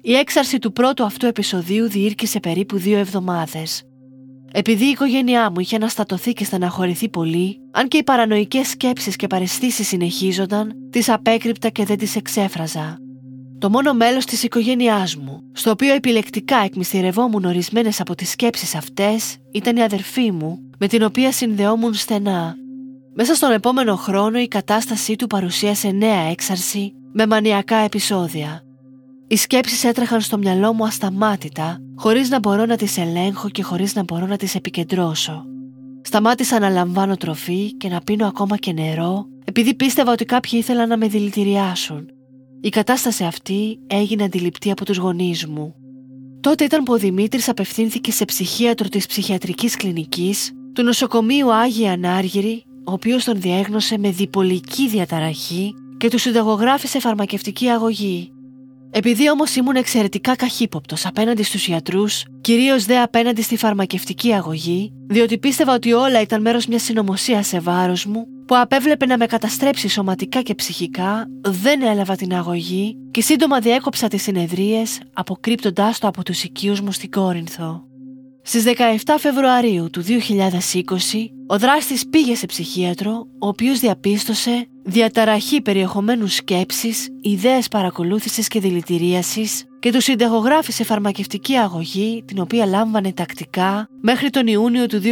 Η 0.02 0.14
έξαρση 0.14 0.58
του 0.58 0.72
πρώτου 0.72 1.04
αυτού 1.04 1.26
επεισοδίου 1.26 1.88
διήρκησε 1.88 2.40
περίπου 2.40 2.78
δύο 2.78 2.98
εβδομάδες. 2.98 3.82
Επειδή 4.52 4.84
η 4.84 4.88
οικογένειά 4.88 5.50
μου 5.50 5.60
είχε 5.60 5.76
αναστατωθεί 5.76 6.32
και 6.32 6.44
στεναχωρηθεί 6.44 7.08
πολύ, 7.08 7.60
αν 7.72 7.88
και 7.88 7.96
οι 7.96 8.02
παρανοϊκές 8.02 8.68
σκέψεις 8.68 9.16
και 9.16 9.26
παρεστήσεις 9.26 9.86
συνεχίζονταν, 9.86 10.72
τις 10.90 11.08
απέκρυπτα 11.08 11.68
και 11.68 11.84
δεν 11.84 11.98
τις 11.98 12.16
εξέφραζα. 12.16 13.01
Το 13.62 13.70
μόνο 13.70 13.94
μέλος 13.94 14.24
της 14.24 14.42
οικογένειάς 14.42 15.16
μου, 15.16 15.42
στο 15.52 15.70
οποίο 15.70 15.94
επιλεκτικά 15.94 16.56
εκμυστηρευόμουν 16.56 17.44
ορισμένες 17.44 18.00
από 18.00 18.14
τις 18.14 18.30
σκέψεις 18.30 18.74
αυτές, 18.74 19.36
ήταν 19.52 19.76
η 19.76 19.82
αδερφή 19.82 20.30
μου, 20.30 20.70
με 20.78 20.86
την 20.86 21.02
οποία 21.02 21.32
συνδεόμουν 21.32 21.94
στενά. 21.94 22.56
Μέσα 23.14 23.34
στον 23.34 23.52
επόμενο 23.52 23.96
χρόνο 23.96 24.38
η 24.38 24.48
κατάστασή 24.48 25.16
του 25.16 25.26
παρουσίασε 25.26 25.90
νέα 25.90 26.20
έξαρση 26.20 26.92
με 27.12 27.26
μανιακά 27.26 27.76
επεισόδια. 27.76 28.62
Οι 29.26 29.36
σκέψεις 29.36 29.84
έτρεχαν 29.84 30.20
στο 30.20 30.38
μυαλό 30.38 30.72
μου 30.72 30.84
ασταμάτητα, 30.84 31.78
χωρίς 31.96 32.28
να 32.28 32.38
μπορώ 32.38 32.66
να 32.66 32.76
τις 32.76 32.98
ελέγχω 32.98 33.48
και 33.48 33.62
χωρίς 33.62 33.94
να 33.94 34.02
μπορώ 34.02 34.26
να 34.26 34.36
τις 34.36 34.54
επικεντρώσω. 34.54 35.44
Σταμάτησα 36.02 36.58
να 36.58 36.68
λαμβάνω 36.68 37.16
τροφή 37.16 37.76
και 37.76 37.88
να 37.88 38.00
πίνω 38.00 38.26
ακόμα 38.26 38.56
και 38.56 38.72
νερό, 38.72 39.26
επειδή 39.44 39.74
πίστευα 39.74 40.12
ότι 40.12 40.24
κάποιοι 40.24 40.52
ήθελαν 40.54 40.88
να 40.88 40.96
με 40.96 41.06
δηλητηριάσουν. 41.06 42.06
Η 42.64 42.68
κατάσταση 42.68 43.24
αυτή 43.24 43.78
έγινε 43.86 44.24
αντιληπτή 44.24 44.70
από 44.70 44.84
τους 44.84 44.96
γονείς 44.96 45.46
μου. 45.46 45.74
Τότε 46.40 46.64
ήταν 46.64 46.82
που 46.82 46.92
ο 46.92 46.96
Δημήτρης 46.96 47.48
απευθύνθηκε 47.48 48.12
σε 48.12 48.24
ψυχίατρο 48.24 48.88
της 48.88 49.06
ψυχιατρικής 49.06 49.76
κλινικής 49.76 50.52
του 50.72 50.82
νοσοκομείου 50.82 51.52
Άγια 51.52 51.92
Ανάργυρη, 51.92 52.64
ο 52.84 52.92
οποίος 52.92 53.24
τον 53.24 53.40
διέγνωσε 53.40 53.98
με 53.98 54.10
διπολική 54.10 54.88
διαταραχή 54.88 55.74
και 55.96 56.08
του 56.08 56.18
συνταγογράφησε 56.18 57.00
φαρμακευτική 57.00 57.68
αγωγή. 57.68 58.32
Επειδή 58.94 59.30
όμως 59.30 59.54
ήμουν 59.54 59.76
εξαιρετικά 59.76 60.36
καχύποπτος 60.36 61.06
απέναντι 61.06 61.42
στους 61.42 61.68
ιατρού, 61.68 62.04
κυρίως 62.40 62.84
δε 62.84 63.00
απέναντι 63.00 63.42
στη 63.42 63.56
φαρμακευτική 63.56 64.32
αγωγή, 64.32 64.92
διότι 65.06 65.38
πίστευα 65.38 65.74
ότι 65.74 65.92
όλα 65.92 66.20
ήταν 66.20 66.40
μέρος 66.40 66.66
μιας 66.66 66.82
συνωμοσίας 66.82 67.46
σε 67.46 67.60
βάρος 67.60 68.06
μου, 68.06 68.26
που 68.46 68.56
απέβλεπε 68.56 69.06
να 69.06 69.16
με 69.16 69.26
καταστρέψει 69.26 69.88
σωματικά 69.88 70.42
και 70.42 70.54
ψυχικά, 70.54 71.26
δεν 71.40 71.82
έλαβα 71.82 72.16
την 72.16 72.34
αγωγή 72.34 72.96
και 73.10 73.20
σύντομα 73.22 73.58
διέκοψα 73.58 74.08
τις 74.08 74.22
συνεδρίες, 74.22 75.00
αποκρύπτοντάς 75.12 75.98
το 75.98 76.06
από 76.06 76.24
τους 76.24 76.42
οικείους 76.42 76.80
μου 76.80 76.92
στην 76.92 77.10
Κόρινθο. 77.10 77.91
Στις 78.44 78.64
17 79.04 79.14
Φεβρουαρίου 79.18 79.90
του 79.90 80.02
2020, 80.02 80.08
ο 81.46 81.58
δράστης 81.58 82.08
πήγε 82.08 82.34
σε 82.34 82.46
ψυχίατρο, 82.46 83.26
ο 83.38 83.46
οποίος 83.46 83.78
διαπίστωσε 83.78 84.66
διαταραχή 84.82 85.60
περιεχομένου 85.60 86.26
σκέψης, 86.26 87.08
ιδέες 87.20 87.68
παρακολούθησης 87.68 88.48
και 88.48 88.60
δηλητηρίασης 88.60 89.64
και 89.78 89.92
του 89.92 90.00
συνταγογράφησε 90.00 90.84
φαρμακευτική 90.84 91.54
αγωγή 91.54 92.24
την 92.26 92.38
οποία 92.40 92.66
λάμβανε 92.66 93.12
τακτικά 93.12 93.88
μέχρι 94.00 94.30
τον 94.30 94.46
Ιούνιο 94.46 94.86
του 94.86 95.00
2020. 95.00 95.04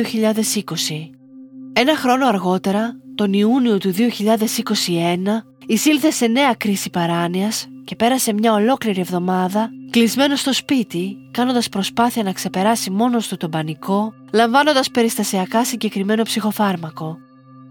Ένα 1.72 1.96
χρόνο 1.96 2.26
αργότερα, 2.26 3.00
τον 3.14 3.32
Ιούνιο 3.32 3.78
του 3.78 3.94
2021, 3.94 5.44
εισήλθε 5.66 6.10
σε 6.10 6.26
νέα 6.26 6.54
κρίση 6.54 6.90
παράνοιας 6.90 7.66
και 7.90 7.96
πέρασε 7.96 8.32
μια 8.32 8.52
ολόκληρη 8.52 9.00
εβδομάδα 9.00 9.70
κλεισμένο 9.90 10.36
στο 10.36 10.52
σπίτι, 10.52 11.16
κάνοντας 11.30 11.68
προσπάθεια 11.68 12.22
να 12.22 12.32
ξεπεράσει 12.32 12.90
μόνος 12.90 13.28
του 13.28 13.36
τον 13.36 13.50
πανικό, 13.50 14.12
λαμβάνοντας 14.32 14.90
περιστασιακά 14.90 15.64
συγκεκριμένο 15.64 16.22
ψυχοφάρμακο. 16.22 17.16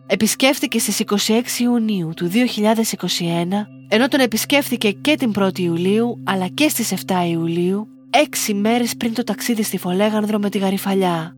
Επισκέφτηκε 0.08 0.79
στις 0.79 0.99
26 0.99 1.60
Ιουνίου 1.60 2.12
του 2.15 2.29
2021, 2.29 3.67
ενώ 3.89 4.08
τον 4.08 4.19
επισκέφθηκε 4.19 4.91
και 4.91 5.15
την 5.15 5.32
1η 5.39 5.60
Ιουλίου 5.60 6.23
αλλά 6.23 6.47
και 6.47 6.69
στις 6.69 6.93
7 7.08 7.13
Ιουλίου, 7.29 7.88
έξι 8.10 8.53
μέρες 8.53 8.95
πριν 8.97 9.13
το 9.13 9.23
ταξίδι 9.23 9.63
στη 9.63 9.77
Φολέγανδρο 9.77 10.39
με 10.39 10.49
τη 10.49 10.58
Γαριφαλιά. 10.58 11.36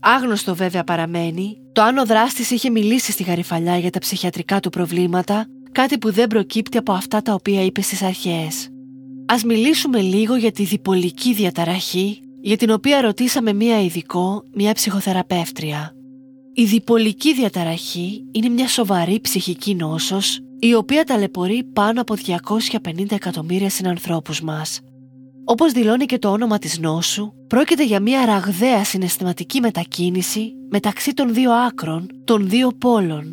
Άγνωστο 0.00 0.54
βέβαια 0.54 0.84
παραμένει 0.84 1.56
το 1.72 1.82
αν 1.82 1.98
ο 1.98 2.04
δράστης 2.04 2.50
είχε 2.50 2.70
μιλήσει 2.70 3.12
στη 3.12 3.22
Γαριφαλιά 3.22 3.78
για 3.78 3.90
τα 3.90 3.98
ψυχιατρικά 3.98 4.60
του 4.60 4.70
προβλήματα 4.70 5.46
κάτι 5.72 5.98
που 5.98 6.12
δεν 6.12 6.26
προκύπτει 6.26 6.78
από 6.78 6.92
αυτά 6.92 7.22
τα 7.22 7.34
οποία 7.34 7.62
είπε 7.62 7.80
στις 7.80 8.02
αρχές. 8.02 8.68
Ας 9.26 9.44
μιλήσουμε 9.44 10.00
λίγο 10.00 10.36
για 10.36 10.52
τη 10.52 10.64
διπολική 10.64 11.34
διαταραχή 11.34 12.20
για 12.40 12.56
την 12.56 12.70
οποία 12.70 13.00
ρωτήσαμε 13.00 13.52
μία 13.52 13.82
ειδικό, 13.82 14.44
μία 14.54 14.72
ψυχοθεραπεύτρια. 14.72 15.92
Η 16.54 16.64
διπολική 16.64 17.34
διαταραχή 17.34 18.24
είναι 18.32 18.48
μια 18.48 18.68
σοβαρή 18.68 19.20
ψυχική 19.20 19.74
νόσος 19.74 20.40
η 20.58 20.74
οποία 20.74 21.04
ταλαιπωρεί 21.04 21.64
πάνω 21.64 22.00
από 22.00 22.14
250 22.26 23.12
εκατομμύρια 23.12 23.70
συνανθρώπους 23.70 24.42
μας. 24.42 24.80
Όπως 25.44 25.72
δηλώνει 25.72 26.04
και 26.04 26.18
το 26.18 26.30
όνομα 26.30 26.58
της 26.58 26.78
νόσου, 26.78 27.32
πρόκειται 27.46 27.84
για 27.84 28.00
μια 28.00 28.24
ραγδαία 28.24 28.84
συναισθηματική 28.84 29.60
μετακίνηση 29.60 30.52
μεταξύ 30.70 31.12
των 31.12 31.34
δύο 31.34 31.52
άκρων, 31.52 32.06
των 32.24 32.48
δύο 32.48 32.72
πόλων, 32.72 33.32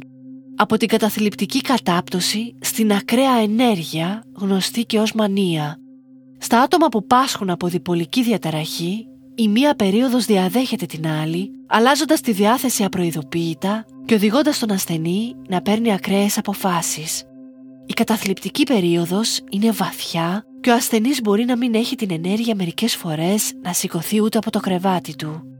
από 0.56 0.78
την 0.78 0.88
καταθλιπτική 0.88 1.62
κατάπτωση 1.62 2.56
στην 2.62 2.91
ακραία 2.94 3.38
ενέργεια 3.38 4.24
γνωστή 4.36 4.86
και 4.86 5.00
ως 5.00 5.13
μανία. 5.13 5.80
Στα 6.38 6.62
άτομα 6.62 6.88
που 6.88 7.06
πάσχουν 7.06 7.50
από 7.50 7.68
διπολική 7.68 8.24
διαταραχή, 8.24 9.08
η 9.36 9.48
μία 9.48 9.76
περίοδος 9.76 10.26
διαδέχεται 10.26 10.86
την 10.86 11.08
άλλη, 11.08 11.52
αλλάζοντας 11.68 12.22
τη 12.22 12.32
διάθεση 12.32 12.84
απροειδοποίητα 12.84 13.86
και 14.06 14.13
οδηγώντας 14.13 14.60
τον 14.60 14.72
ασθενή 14.72 15.36
να 15.48 15.62
παίρνει 15.62 15.94
ακραίες 15.94 16.38
αποφάσεις. 16.38 17.24
Η 17.86 17.94
καταθλιπτική 17.94 18.63
περίοδος 18.63 19.41
είναι 19.50 19.72
βαθιά 19.72 20.46
και 20.62 20.70
ο 20.70 20.74
ασθενής 20.74 21.22
μπορεί 21.22 21.46
να 21.46 21.58
μην 21.58 21.76
έχει 21.76 21.96
την 21.96 22.12
ενέργεια 22.12 22.56
μερικές 22.56 22.96
φορές 22.96 23.52
να 23.62 23.74
σηκωθεί 23.74 24.22
ούτε 24.22 24.38
από 24.38 24.52
το 24.52 24.60
κρεβάτι 24.60 25.15
του. 25.15 25.55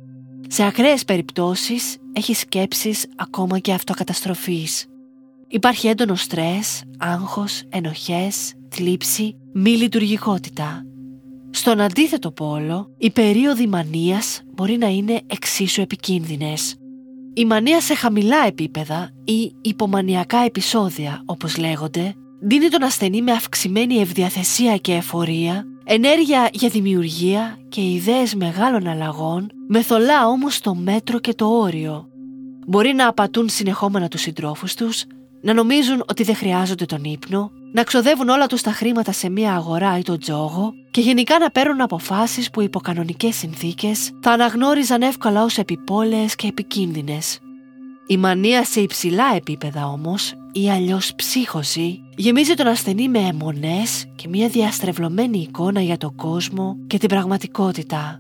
Σε 0.48 0.64
ακραίες 0.64 1.06
περιπτώσεις 1.06 1.98
έχεις 2.14 2.40
σκέψεις 2.40 3.06
ακόμα 3.16 3.60
και 3.60 3.74
αυτοκαταστροφής. 3.74 4.86
Υπάρχει 5.48 5.88
έντονο 5.88 6.16
στρες, 6.16 6.84
άγχος, 6.98 7.64
ενοχές, 7.70 8.54
θλίψη, 8.70 9.36
μη 9.54 9.70
λειτουργικότητα. 9.70 10.86
Στον 11.50 11.82
αντίθετο 11.82 12.32
πόλο, 12.32 12.92
οι 12.98 13.12
περίοδοι 13.12 13.68
μανίας 13.68 14.42
μπορεί 14.54 14.78
να 14.78 14.88
είναι 14.88 15.22
εξίσου 15.28 15.82
επικίνδυνες. 15.82 16.76
Η 17.34 17.46
μανία 17.46 17.82
σε 17.82 17.96
χαμηλά 17.96 18.46
επίπεδα 18.48 19.10
ή 19.24 19.56
υπομανιακά 19.62 20.38
επεισόδια, 20.38 21.22
όπως 21.26 21.58
λέγονται, 21.58 22.14
δίνει 22.40 22.70
τον 22.70 22.84
ασθενή 22.84 23.22
με 23.22 23.32
αυξημένη 23.32 23.96
ευδιαθεσία 23.96 24.78
και 24.78 24.94
εφορία 24.94 25.66
ενέργεια 25.88 26.50
για 26.54 26.70
δημιουργία 26.70 27.58
και 27.70 27.82
ιδέες 27.82 28.36
μεγάλων 28.36 28.88
αλλαγών, 28.88 29.52
με 29.68 29.82
θολά 29.82 30.28
όμως 30.28 30.60
το 30.60 30.76
μέτρο 30.76 31.20
και 31.20 31.34
το 31.34 31.46
όριο. 31.46 32.08
Μπορεί 32.68 32.94
να 32.94 33.08
απατούν 33.08 33.50
συνεχόμενα 33.50 34.08
τους 34.08 34.22
συντρόφους 34.22 34.74
τους, 34.74 35.06
να 35.42 35.54
νομίζουν 35.54 36.04
ότι 36.10 36.24
δεν 36.24 36.36
χρειάζονται 36.36 36.86
τον 36.86 37.04
ύπνο, 37.04 37.52
να 37.74 37.84
ξοδεύουν 37.84 38.30
όλα 38.30 38.48
τους 38.48 38.62
τα 38.62 38.72
χρήματα 38.72 39.12
σε 39.12 39.30
μια 39.30 39.54
αγορά 39.54 39.98
ή 39.98 40.02
τον 40.02 40.20
τζόγο 40.20 40.74
και 40.92 41.02
γενικά 41.02 41.40
να 41.40 41.52
παίρνουν 41.52 41.82
αποφάσεις 41.82 42.50
που 42.50 42.62
υπό 42.62 42.80
κανονικές 42.80 43.36
συνθήκες 43.36 44.12
θα 44.22 44.32
αναγνώριζαν 44.32 45.02
εύκολα 45.02 45.44
ως 45.44 45.58
επιπόλαιες 45.58 46.36
και 46.36 46.48
επικίνδυνες. 46.48 47.40
Η 48.08 48.18
μανία 48.18 48.64
σε 48.64 48.82
υψηλά 48.82 49.36
επίπεδα 49.36 49.88
όμως 49.88 50.34
ή 50.52 50.70
αλλιώς 50.70 51.16
ψύχωση 51.16 52.02
γεμίζει 52.16 52.54
τον 52.54 52.68
ασθενή 52.68 53.10
με 53.10 53.20
αιμονές 53.20 54.06
και 54.16 54.28
μια 54.28 54.48
διαστρεβλωμένη 54.48 55.40
εικόνα 55.40 55.82
για 55.82 55.98
τον 55.98 56.16
κόσμο 56.16 56.78
και 56.88 56.98
την 56.98 57.10
πραγματικότητα. 57.10 58.20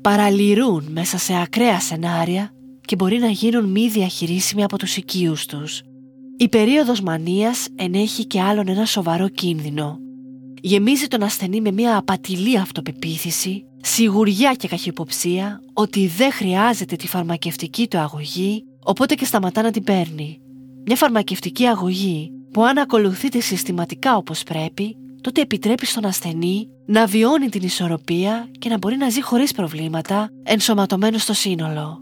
Παραλυρούν 0.00 0.84
μέσα 0.90 1.18
σε 1.18 1.40
ακραία 1.40 1.80
σενάρια 1.80 2.50
και 2.80 2.96
μπορεί 2.96 3.18
να 3.18 3.28
γίνουν 3.28 3.64
μη 3.64 3.88
διαχειρίσιμοι 3.88 4.64
από 4.64 4.78
τους 4.78 4.96
οικείους 4.96 5.46
τους. 5.46 5.82
Η 6.36 6.48
περίοδος 6.48 7.00
μανίας 7.00 7.68
ενέχει 7.74 8.26
και 8.26 8.40
άλλον 8.40 8.68
ένα 8.68 8.84
σοβαρό 8.84 9.28
κίνδυνο. 9.28 9.98
Γεμίζει 10.60 11.06
τον 11.06 11.22
ασθενή 11.22 11.60
με 11.60 11.70
μια 11.70 11.96
απατηλή 11.96 12.58
αυτοπεποίθηση, 12.58 13.64
σιγουριά 13.82 14.54
και 14.54 14.68
καχυποψία 14.68 15.60
ότι 15.72 16.06
δεν 16.06 16.32
χρειάζεται 16.32 16.96
τη 16.96 17.06
φαρμακευτική 17.06 17.88
του 17.88 17.98
αγωγή, 17.98 18.64
οπότε 18.82 19.14
και 19.14 19.24
σταματά 19.24 19.62
να 19.62 19.70
την 19.70 19.84
παίρνει. 19.84 20.40
Μια 20.86 20.96
φαρμακευτική 20.96 21.66
αγωγή 21.66 22.30
που 22.52 22.64
αν 22.64 22.78
ακολουθείται 22.78 23.40
συστηματικά 23.40 24.16
όπως 24.16 24.42
πρέπει, 24.42 24.96
τότε 25.20 25.40
επιτρέπει 25.40 25.86
στον 25.86 26.04
ασθενή 26.04 26.68
να 26.86 27.06
βιώνει 27.06 27.48
την 27.48 27.62
ισορροπία 27.62 28.48
και 28.58 28.68
να 28.68 28.78
μπορεί 28.78 28.96
να 28.96 29.08
ζει 29.08 29.22
χωρίς 29.22 29.52
προβλήματα 29.52 30.30
ενσωματωμένο 30.42 31.18
στο 31.18 31.32
σύνολο. 31.32 32.00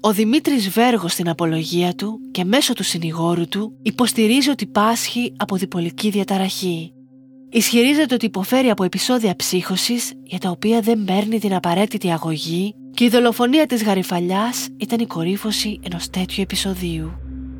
Ο 0.00 0.12
Δημήτρης 0.12 0.68
Βέργος 0.68 1.12
στην 1.12 1.28
απολογία 1.28 1.94
του 1.94 2.18
και 2.30 2.44
μέσω 2.44 2.72
του 2.72 2.82
συνηγόρου 2.82 3.48
του 3.48 3.78
υποστηρίζει 3.82 4.50
ότι 4.50 4.66
πάσχει 4.66 5.32
από 5.36 5.56
διπολική 5.56 6.10
διαταραχή. 6.10 6.92
Ισχυρίζεται 7.50 8.14
ότι 8.14 8.26
υποφέρει 8.26 8.70
από 8.70 8.84
επεισόδια 8.84 9.36
ψύχωσης 9.36 10.12
για 10.22 10.38
τα 10.38 10.50
οποία 10.50 10.80
δεν 10.80 11.04
παίρνει 11.04 11.38
την 11.38 11.54
απαραίτητη 11.54 12.10
αγωγή 12.10 12.74
και 12.96 13.04
η 13.04 13.08
δολοφονία 13.08 13.66
της 13.66 13.84
Γαριφαλιάς 13.84 14.68
ήταν 14.76 14.98
η 14.98 15.06
κορύφωση 15.06 15.80
ενός 15.82 16.10
τέτοιου 16.10 16.42
επεισοδίου. 16.42 17.12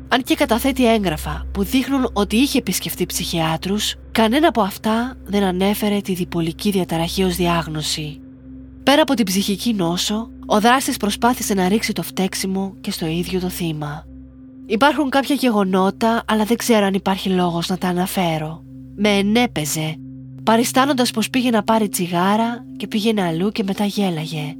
Αν 0.07 0.23
και 0.23 0.35
καταθέτει 0.35 0.93
έγγραφα 0.93 1.45
που 1.53 1.63
δείχνουν 1.63 2.09
ότι 2.13 2.35
είχε 2.35 2.57
επισκεφτεί 2.57 3.05
ψυχιάτρους, 3.05 3.95
κανένα 4.11 4.47
από 4.47 4.61
αυτά 4.61 5.17
δεν 5.23 5.43
ανέφερε 5.43 6.01
τη 6.01 6.13
διπολική 6.13 6.71
διαταραχή 6.71 7.23
ως 7.23 7.35
διάγνωση. 7.35 8.19
Πέρα 8.83 9.01
από 9.01 9.13
την 9.13 9.25
ψυχική 9.25 9.73
νόσο, 9.73 10.29
ο 10.45 10.59
δράστης 10.59 10.97
προσπάθησε 10.97 11.53
να 11.53 11.67
ρίξει 11.67 11.93
το 11.93 12.01
φταίξιμο 12.01 12.75
και 12.81 12.91
στο 12.91 13.05
ίδιο 13.05 13.39
το 13.39 13.49
θύμα. 13.49 14.05
Υπάρχουν 14.65 15.09
κάποια 15.09 15.35
γεγονότα, 15.35 16.23
αλλά 16.27 16.43
δεν 16.43 16.57
ξέρω 16.57 16.85
αν 16.85 16.93
υπάρχει 16.93 17.29
λόγος 17.29 17.69
να 17.69 17.77
τα 17.77 17.87
αναφέρω. 17.87 18.63
Με 18.95 19.09
ενέπαιζε, 19.09 19.95
παριστάνοντας 20.43 21.11
πως 21.11 21.29
πήγε 21.29 21.49
να 21.49 21.63
πάρει 21.63 21.89
τσιγάρα 21.89 22.65
και 22.77 22.87
πήγαινε 22.87 23.23
αλλού 23.23 23.49
και 23.49 23.63
μετά 23.63 23.85
γέλαγε. 23.85 24.55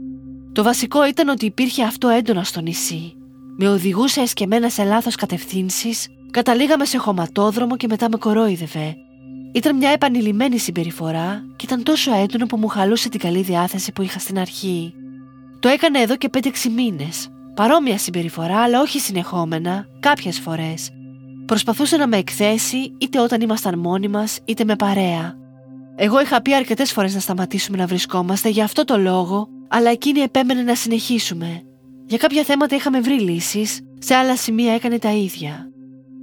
Το 0.58 0.63
βασικό 0.63 1.08
ήταν 1.08 1.28
ότι 1.30 1.46
υπήρχε 1.46 1.84
αυτό 1.84 2.08
έντονα 2.08 2.43
στο 2.43 2.62
νησί. 2.62 3.13
Με 3.58 3.70
οδηγούσες 3.70 4.24
εσκεμμένα 4.24 4.70
σε 4.70 4.84
λάθος 4.84 5.15
κατευθύνσεις, 5.15 6.08
καταλήγαμε 6.32 6.86
σε 6.86 6.98
χωματόδρομο 6.98 7.78
και 7.78 7.88
μετά 7.88 8.10
με 8.10 8.17
κορόιδευε. 8.17 8.96
Ήταν 9.54 9.76
μια 9.76 9.89
επανειλημμένη 9.89 10.58
συμπεριφορά 10.58 11.43
και 11.56 11.65
ήταν 11.65 11.84
τόσο 11.84 12.15
έντονο 12.15 12.46
που 12.46 12.58
μου 12.58 12.67
χαλούσε 12.67 13.10
την 13.10 13.20
καλή 13.20 13.41
διάθεση 13.41 13.91
που 13.91 14.02
είχα 14.02 14.20
στην 14.20 14.39
αρχή. 14.39 14.93
Το 15.60 15.67
έκανε 15.67 16.00
εδώ 16.00 16.15
και 16.15 16.30
5-6 16.38 16.48
μήνες. 16.76 17.28
Παρόμοια 17.54 17.98
συμπεριφορά, 17.98 18.58
αλλά 18.58 18.82
όχι 18.82 19.00
συνεχόμενα, 19.00 19.86
κάποιες 20.00 20.39
φορές. 20.39 20.89
Προσπαθούσε 21.46 21.98
να 21.98 22.08
με 22.08 22.17
εκθέσει 22.17 22.93
είτε 22.98 23.20
όταν 23.20 23.41
ήμασταν 23.41 23.80
μόνοι 23.80 24.08
μας, 24.08 24.39
είτε 24.46 24.63
με 24.63 24.76
παρέα. 24.76 25.36
Εγώ 25.96 26.22
είχα 26.22 26.41
πει 26.41 26.54
αρκετές 26.54 26.91
φορές 26.91 27.13
να 27.13 27.20
σταματήσουμε 27.20 27.78
να 27.78 27.86
βρισκόμαστε 27.86 28.50
για 28.50 28.63
αυτό 28.63 28.86
το 28.86 28.98
λόγο, 28.98 29.50
αλλά 29.70 29.90
εκείνη 29.90 30.20
επέμενε 30.20 30.62
να 30.62 30.76
συνεχίσουμε. 30.76 31.62
Για 32.06 32.18
κάποια 32.18 32.44
θέματα 32.44 32.76
είχαμε 32.76 33.00
βρει 33.00 33.20
λύσεις, 33.20 33.80
σε 34.00 34.16
άλλα 34.16 34.36
σημεία 34.36 34.74
έκανε 34.74 35.00
τα 35.00 35.12
ίδια. 35.12 35.72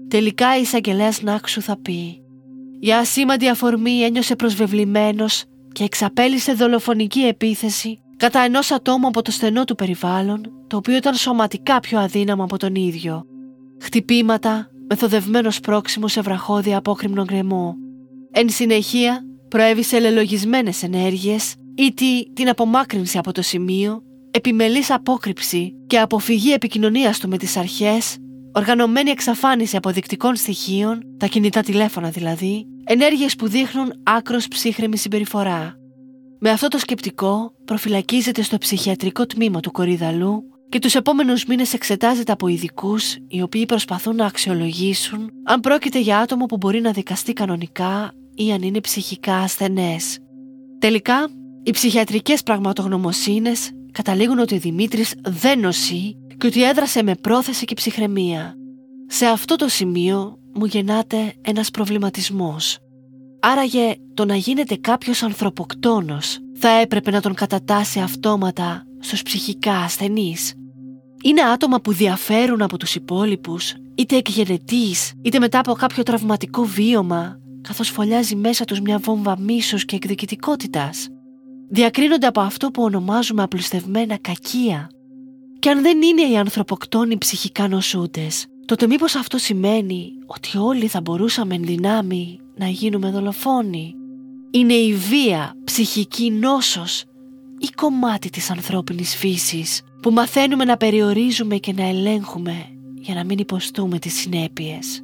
Τελικά 0.08 0.58
η 0.58 0.60
εισαγγελέας 0.60 1.22
Νάξου 1.22 1.60
θα 1.60 1.78
πει: 1.82 2.22
Για 2.78 2.98
ασήμαντη 2.98 3.48
αφορμή 3.48 4.00
ένιωσε 4.00 4.36
προσβεβλημένος 4.36 5.44
και 5.72 5.84
εξαπέλυσε 5.84 6.52
δολοφονική 6.52 7.20
επίθεση 7.20 7.98
κατά 8.16 8.40
ενός 8.40 8.70
ατόμου 8.70 9.06
από 9.06 9.22
το 9.22 9.30
στενό 9.30 9.64
του 9.64 9.74
περιβάλλον, 9.74 10.40
το 10.66 10.76
οποίο 10.76 10.96
ήταν 10.96 11.14
σωματικά 11.14 11.80
πιο 11.80 11.98
αδύναμο 11.98 12.44
από 12.44 12.56
τον 12.56 12.74
ίδιο. 12.74 13.24
Χτυπήματα, 13.80 14.70
μεθοδευμένος 14.88 15.60
πρόξιμος 15.60 16.12
σε 16.12 16.20
βραχώδια 16.20 16.76
απόκριμνο 16.76 17.24
γκρεμό. 17.24 17.76
Εν 18.30 18.48
συνεχεία, 18.48 19.24
προέβησε 19.48 19.98
λελογισμένες 19.98 20.82
ενέργειες 20.82 21.54
ή 21.74 21.94
την 22.32 22.48
απομάκρυνση 22.48 23.18
από 23.18 23.32
το 23.32 23.42
σημείο, 23.42 24.02
επιμελής 24.30 24.90
απόκρυψη 24.90 25.74
και 25.86 25.98
αποφυγή 25.98 26.52
επικοινωνίας 26.52 27.18
του 27.18 27.28
με 27.28 27.36
τις 27.36 27.56
αρχές, 27.56 28.16
οργανωμένη 28.52 29.10
εξαφάνιση 29.10 29.76
αποδεικτικών 29.76 30.36
στοιχείων, 30.36 31.02
τα 31.18 31.26
κινητά 31.26 31.60
τηλέφωνα 31.60 32.10
δηλαδή, 32.10 32.66
ενέργειες 32.84 33.36
που 33.36 33.48
δείχνουν 33.48 33.92
άκρος 34.02 34.48
ψύχρεμη 34.48 34.96
συμπεριφορά. 34.96 35.74
Με 36.38 36.50
αυτό 36.50 36.68
το 36.68 36.78
σκεπτικό 36.78 37.52
προφυλακίζεται 37.64 38.42
στο 38.42 38.58
ψυχιατρικό 38.58 39.26
τμήμα 39.26 39.60
του 39.60 39.70
Κορίδαλου 39.70 40.42
και 40.68 40.78
τους 40.78 40.94
επόμενους 40.94 41.44
μήνες 41.44 41.72
εξετάζεται 41.72 42.32
από 42.32 42.48
ειδικούς 42.48 43.16
οι 43.28 43.42
οποίοι 43.42 43.66
προσπαθούν 43.66 44.16
να 44.16 44.26
αξιολογήσουν 44.26 45.30
αν 45.44 45.60
πρόκειται 45.60 46.00
για 46.00 46.18
άτομο 46.18 46.46
που 46.46 46.56
μπορεί 46.56 46.80
να 46.80 46.90
δικαστεί 46.90 47.32
κανονικά 47.32 48.12
ή 48.34 48.52
αν 48.52 48.62
είναι 48.62 48.80
ψυχικά 48.80 49.36
ασθενές. 49.36 50.18
Τελικά, 50.78 51.28
οι 51.64 51.70
ψυχιατρικές 51.70 52.42
πραγματογνωμοσύνες 52.42 53.70
καταλήγουν 53.92 54.38
ότι 54.38 54.54
ο 54.54 54.58
Δημήτρης 54.58 55.14
δεν 55.22 55.60
νοσεί 55.60 56.16
και 56.38 56.46
ότι 56.46 56.64
έδρασε 56.64 57.02
με 57.02 57.14
πρόθεση 57.14 57.64
και 57.64 57.74
ψυχραιμία. 57.74 58.54
Σε 59.06 59.26
αυτό 59.26 59.56
το 59.56 59.68
σημείο 59.68 60.38
μου 60.54 60.64
γεννάται 60.64 61.34
ένας 61.40 61.70
προβληματισμός. 61.70 62.78
Άραγε 63.40 63.94
το 64.14 64.24
να 64.24 64.36
γίνεται 64.36 64.76
κάποιος 64.76 65.22
ανθρωποκτόνος 65.22 66.38
θα 66.54 66.68
έπρεπε 66.68 67.10
να 67.10 67.20
τον 67.20 67.34
κατατάσει 67.34 68.00
αυτόματα 68.00 68.84
στους 69.00 69.22
ψυχικά 69.22 69.76
ασθενείς. 69.76 70.54
Είναι 71.22 71.40
άτομα 71.40 71.80
που 71.80 71.92
διαφέρουν 71.92 72.62
από 72.62 72.76
τους 72.78 72.94
υπόλοιπους, 72.94 73.74
είτε 73.94 74.16
εκγενετής, 74.16 75.12
είτε 75.22 75.38
μετά 75.38 75.58
από 75.58 75.72
κάποιο 75.72 76.02
τραυματικό 76.02 76.64
βίωμα, 76.64 77.38
καθώς 77.60 77.88
φωλιάζει 77.88 78.36
μέσα 78.36 78.64
τους 78.64 78.80
μια 78.80 78.98
βόμβα 78.98 79.38
μίσους 79.38 79.84
και 79.84 79.96
εκδικητικότητας. 79.96 81.08
Διακρίνονται 81.68 82.26
από 82.26 82.40
αυτό 82.40 82.70
που 82.70 82.82
ονομάζουμε 82.82 83.42
απλουστευμένα 83.42 84.16
κακία. 84.16 84.90
Και 85.58 85.70
αν 85.70 85.82
δεν 85.82 86.02
είναι 86.02 86.22
οι 86.22 86.36
ανθρωποκτόνοι 86.36 87.18
ψυχικά 87.18 87.68
νοσούντες, 87.68 88.46
τότε 88.64 88.86
μήπως 88.86 89.14
αυτό 89.14 89.38
σημαίνει 89.38 90.12
ότι 90.26 90.58
όλοι 90.58 90.86
θα 90.86 91.00
μπορούσαμε 91.00 91.54
εν 91.54 91.64
δυνάμει 91.64 92.38
να 92.56 92.68
γίνουμε 92.68 93.10
δολοφόνοι; 93.10 93.94
Είναι 94.50 94.72
η 94.72 94.94
βία 94.94 95.54
ψυχική 95.64 96.30
νόσος 96.30 97.04
ή 97.58 97.68
κομμάτι 97.74 98.30
της 98.30 98.50
ανθρώπινης 98.50 99.16
φύσης 99.16 99.82
που 100.02 100.10
μαθαίνουμε 100.10 100.64
να 100.64 100.76
περιορίζουμε 100.76 101.56
και 101.56 101.72
να 101.72 101.88
ελέγχουμε 101.88 102.66
για 102.94 103.14
να 103.14 103.24
μην 103.24 103.38
υποστούμε 103.38 103.98
τις 103.98 104.14
συνέπειες; 104.14 105.02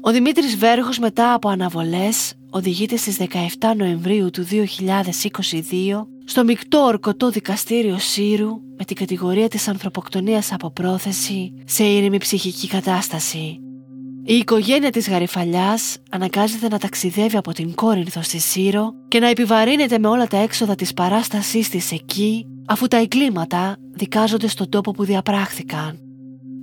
Ο 0.00 0.10
Δημήτρης 0.10 0.56
Βέργος 0.56 0.98
μετά 0.98 1.32
από 1.32 1.48
αναβολές 1.48 2.34
οδηγείται 2.50 2.96
στις 2.96 3.16
17 3.20 3.26
Νοεμβρίου 3.76 4.30
του 4.30 4.46
2022 4.50 6.06
στο 6.24 6.44
μεικτό 6.44 6.78
ορκωτό 6.78 7.30
δικαστήριο 7.30 7.98
Σύρου 7.98 8.50
με 8.78 8.84
την 8.84 8.96
κατηγορία 8.96 9.48
της 9.48 9.68
ανθρωποκτονίας 9.68 10.52
από 10.52 10.70
πρόθεση 10.70 11.52
σε 11.64 11.84
ήρεμη 11.84 12.18
ψυχική 12.18 12.68
κατάσταση. 12.68 13.60
Η 14.24 14.34
οικογένεια 14.34 14.90
της 14.90 15.08
Γαριφαλιάς 15.08 15.96
αναγκάζεται 16.10 16.68
να 16.68 16.78
ταξιδεύει 16.78 17.36
από 17.36 17.52
την 17.52 17.74
Κόρινθο 17.74 18.22
στη 18.22 18.38
Σύρο 18.38 18.92
και 19.08 19.18
να 19.18 19.28
επιβαρύνεται 19.28 19.98
με 19.98 20.08
όλα 20.08 20.26
τα 20.26 20.36
έξοδα 20.36 20.74
της 20.74 20.94
παράστασής 20.94 21.68
της 21.68 21.92
εκεί 21.92 22.46
αφού 22.66 22.86
τα 22.86 22.96
εγκλήματα 22.96 23.76
δικάζονται 23.92 24.48
στον 24.48 24.68
τόπο 24.68 24.90
που 24.90 25.04
διαπράχθηκαν. 25.04 25.98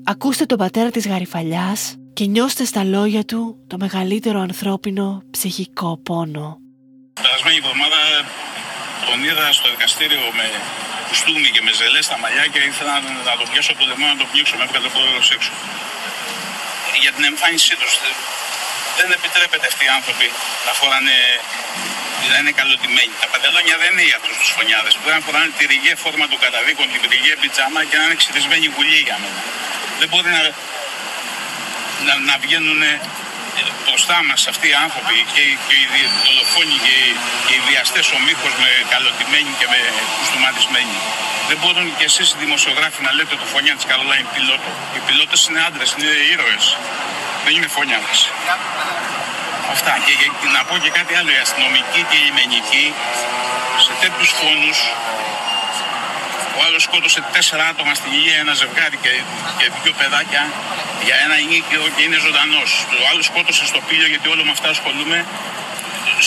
Ακούστε 0.04 0.46
τον 0.46 0.58
πατέρα 0.58 0.90
της 0.90 1.08
Γαριφαλιάς 1.08 1.96
και 2.18 2.26
νιώστε 2.36 2.64
στα 2.72 2.84
λόγια 2.96 3.24
του 3.30 3.42
το 3.72 3.76
μεγαλύτερο 3.84 4.40
ανθρώπινο 4.50 5.08
ψυχικό 5.36 5.90
πόνο. 6.08 6.48
Περασμένη 7.26 7.58
εβδομάδα 7.64 8.02
τον 9.08 9.18
είδα 9.28 9.46
στο 9.60 9.68
δικαστήριο 9.76 10.24
με 10.40 10.46
κουστούμι 11.08 11.50
και 11.56 11.62
με 11.66 11.72
ζελές 11.80 12.04
στα 12.10 12.18
μαλλιά 12.22 12.46
και 12.52 12.60
ήθελα 12.72 12.94
να 13.28 13.34
τον 13.40 13.48
πιάσω 13.52 13.70
από 13.74 13.80
το 13.82 13.86
λαιμό 13.90 14.06
να 14.14 14.18
τον 14.22 14.28
πνίξω. 14.32 14.54
Με 14.60 14.64
έβγαλε 14.68 14.88
ο 14.92 14.94
πρόεδρο 14.96 15.22
έξω. 15.36 15.52
Για 17.04 17.12
την 17.16 17.24
εμφάνισή 17.32 17.74
τους. 17.82 17.94
Δεν 18.98 19.08
επιτρέπεται 19.18 19.66
αυτοί 19.72 19.84
οι 19.88 19.92
άνθρωποι 19.98 20.28
να 20.68 20.72
φοράνε 20.80 21.18
να 22.32 22.38
είναι 22.42 22.54
καλοτημένοι. 22.60 23.14
Τα 23.24 23.28
παντελόνια 23.32 23.76
δεν 23.82 23.90
είναι 23.94 24.06
για 24.10 24.18
αυτούς 24.22 24.36
τους 24.40 24.50
φωνιάδες. 24.58 24.94
Μπορεί 25.00 25.14
να 25.20 25.24
φοράνε 25.28 25.50
τη 25.58 25.64
ρηγέ 25.72 25.94
φόρμα 26.04 26.26
των 26.32 26.38
καταδίκων, 26.46 26.86
την 26.94 27.02
ρηγέ 27.14 27.34
πιτζάμα 27.42 27.80
και 27.90 27.96
να 28.00 28.04
είναι 28.06 28.18
ξυρισμένη 28.22 28.66
γουλή 28.76 29.00
για 29.08 29.18
μένα. 29.22 29.42
Δεν 30.00 30.08
μπορεί 30.12 30.30
να 30.38 30.44
να, 32.06 32.14
να 32.30 32.36
βγαίνουν 32.44 32.80
ε, 32.82 32.94
μπροστά 33.86 34.18
μας 34.28 34.42
αυτοί 34.52 34.66
οι 34.72 34.78
άνθρωποι 34.86 35.16
και, 35.34 35.44
και 35.66 35.76
οι 35.82 35.86
δολοφόνοι 36.26 36.78
και, 36.86 36.96
και 37.46 37.54
οι 37.58 37.62
βιαστές 37.70 38.06
ομίχο 38.18 38.48
με 38.62 38.70
καλωτημένοι 38.94 39.52
και 39.60 39.68
με 39.74 39.80
κουστοματισμένοι. 40.18 40.98
Δεν 41.50 41.58
μπορούν 41.62 41.88
και 41.98 42.06
εσείς 42.12 42.28
οι 42.34 42.38
δημοσιογράφοι 42.46 43.00
να 43.08 43.12
λέτε 43.18 43.36
το 43.42 43.48
φωνιά 43.54 43.74
της 43.78 43.86
Καρολάιν 43.90 44.26
πιλότο. 44.34 44.72
Οι 44.96 45.00
πιλότες 45.06 45.42
είναι 45.48 45.62
άντρες, 45.68 45.90
είναι 45.96 46.12
ήρωες. 46.34 46.66
Δεν 47.44 47.52
είναι 47.58 47.70
φωνιά 47.78 48.00
μας. 48.06 48.20
Αυτά. 49.76 49.94
Και, 50.06 50.14
και, 50.20 50.28
να 50.56 50.62
πω 50.68 50.74
και 50.84 50.92
κάτι 50.98 51.14
άλλο. 51.20 51.30
Οι 51.36 51.40
αστυνομικοί 51.46 52.02
και 52.10 52.18
οι 52.20 52.24
λιμενικοί 52.28 52.86
σε 53.86 53.94
τέτοιους 54.02 54.32
φόνους 54.40 54.78
ο 56.58 56.60
άλλος 56.66 56.82
σκότωσε 56.88 57.20
τέσσερα 57.36 57.64
άτομα 57.72 57.94
στην 58.00 58.12
υγεία, 58.18 58.38
ένα 58.44 58.54
ζευγάρι 58.62 58.98
και, 59.04 59.12
και 59.58 59.66
δύο 59.84 59.94
παιδάκια 60.00 60.44
για 61.08 61.16
ένα 61.26 61.38
ήλιο 61.46 61.82
και 61.96 62.02
είναι 62.06 62.18
ζωντανός. 62.26 62.70
Ο 63.04 63.06
άλλος 63.12 63.26
σκότωσε 63.32 63.64
στο 63.72 63.80
πύλιο 63.88 64.08
γιατί 64.14 64.28
όλο 64.34 64.44
με 64.48 64.52
αυτά 64.58 64.68
ασχολούμαι. 64.76 65.20